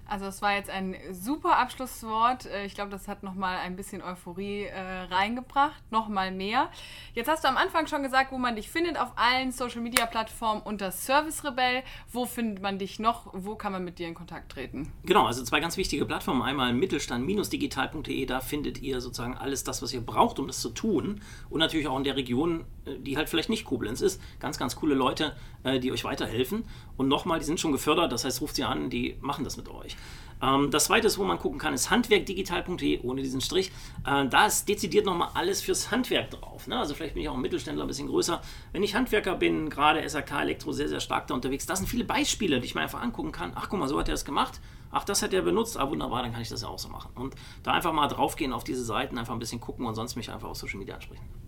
[0.09, 2.47] Also es war jetzt ein super Abschlusswort.
[2.47, 6.71] Äh, ich glaube, das hat nochmal ein bisschen Euphorie äh, reingebracht, nochmal mehr.
[7.15, 10.91] Jetzt hast du am Anfang schon gesagt, wo man dich findet auf allen Social-Media-Plattformen unter
[10.93, 11.83] Service Rebell.
[12.11, 13.33] Wo findet man dich noch?
[13.35, 14.91] Wo kann man mit dir in Kontakt treten?
[15.05, 16.41] Genau, also zwei ganz wichtige Plattformen.
[16.41, 21.21] Einmal mittelstand-digital.de, da findet ihr sozusagen alles das, was ihr braucht, um das zu tun.
[21.51, 24.75] Und natürlich auch in der Region, äh, die halt vielleicht nicht Koblenz ist, ganz, ganz
[24.75, 26.65] coole Leute, äh, die euch weiterhelfen.
[26.97, 29.69] Und nochmal, die sind schon gefördert, das heißt, ruft sie an, die machen das mit
[29.69, 29.97] euch.
[30.41, 33.73] Ähm, das zweite, wo man gucken kann, ist handwerkdigital.de ohne diesen Strich.
[34.07, 36.67] Äh, da ist dezidiert nochmal alles fürs Handwerk drauf.
[36.67, 36.79] Ne?
[36.79, 38.41] Also vielleicht bin ich auch ein Mittelständler ein bisschen größer.
[38.73, 42.05] Wenn ich Handwerker bin, gerade SAK Elektro sehr, sehr stark da unterwegs, da sind viele
[42.05, 43.53] Beispiele, die ich mir einfach angucken kann.
[43.55, 44.61] Ach, guck mal, so hat er es gemacht.
[44.91, 45.79] Ach, das hat er benutzt.
[45.79, 47.11] Ah, wunderbar, dann kann ich das ja auch so machen.
[47.15, 50.31] Und da einfach mal draufgehen auf diese Seiten, einfach ein bisschen gucken und sonst mich
[50.31, 51.47] einfach auf Social Media ansprechen.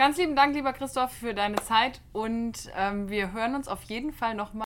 [0.00, 4.14] Ganz lieben Dank, lieber Christoph, für deine Zeit und ähm, wir hören uns auf jeden
[4.14, 4.64] Fall nochmal.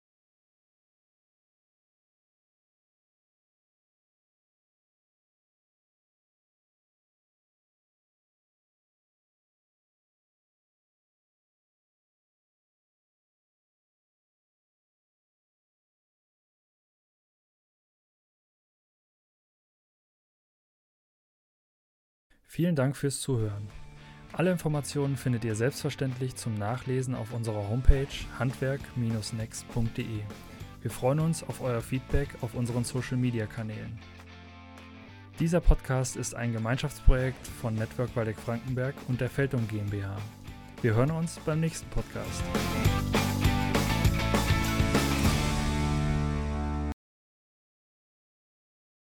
[22.47, 23.71] Vielen Dank fürs Zuhören.
[24.35, 28.07] Alle Informationen findet ihr selbstverständlich zum Nachlesen auf unserer Homepage
[28.39, 30.21] handwerk-next.de.
[30.81, 33.99] Wir freuen uns auf euer Feedback auf unseren Social-Media-Kanälen.
[35.39, 40.17] Dieser Podcast ist ein Gemeinschaftsprojekt von Network Waldeck Frankenberg und der Feldung GmbH.
[40.81, 42.43] Wir hören uns beim nächsten Podcast.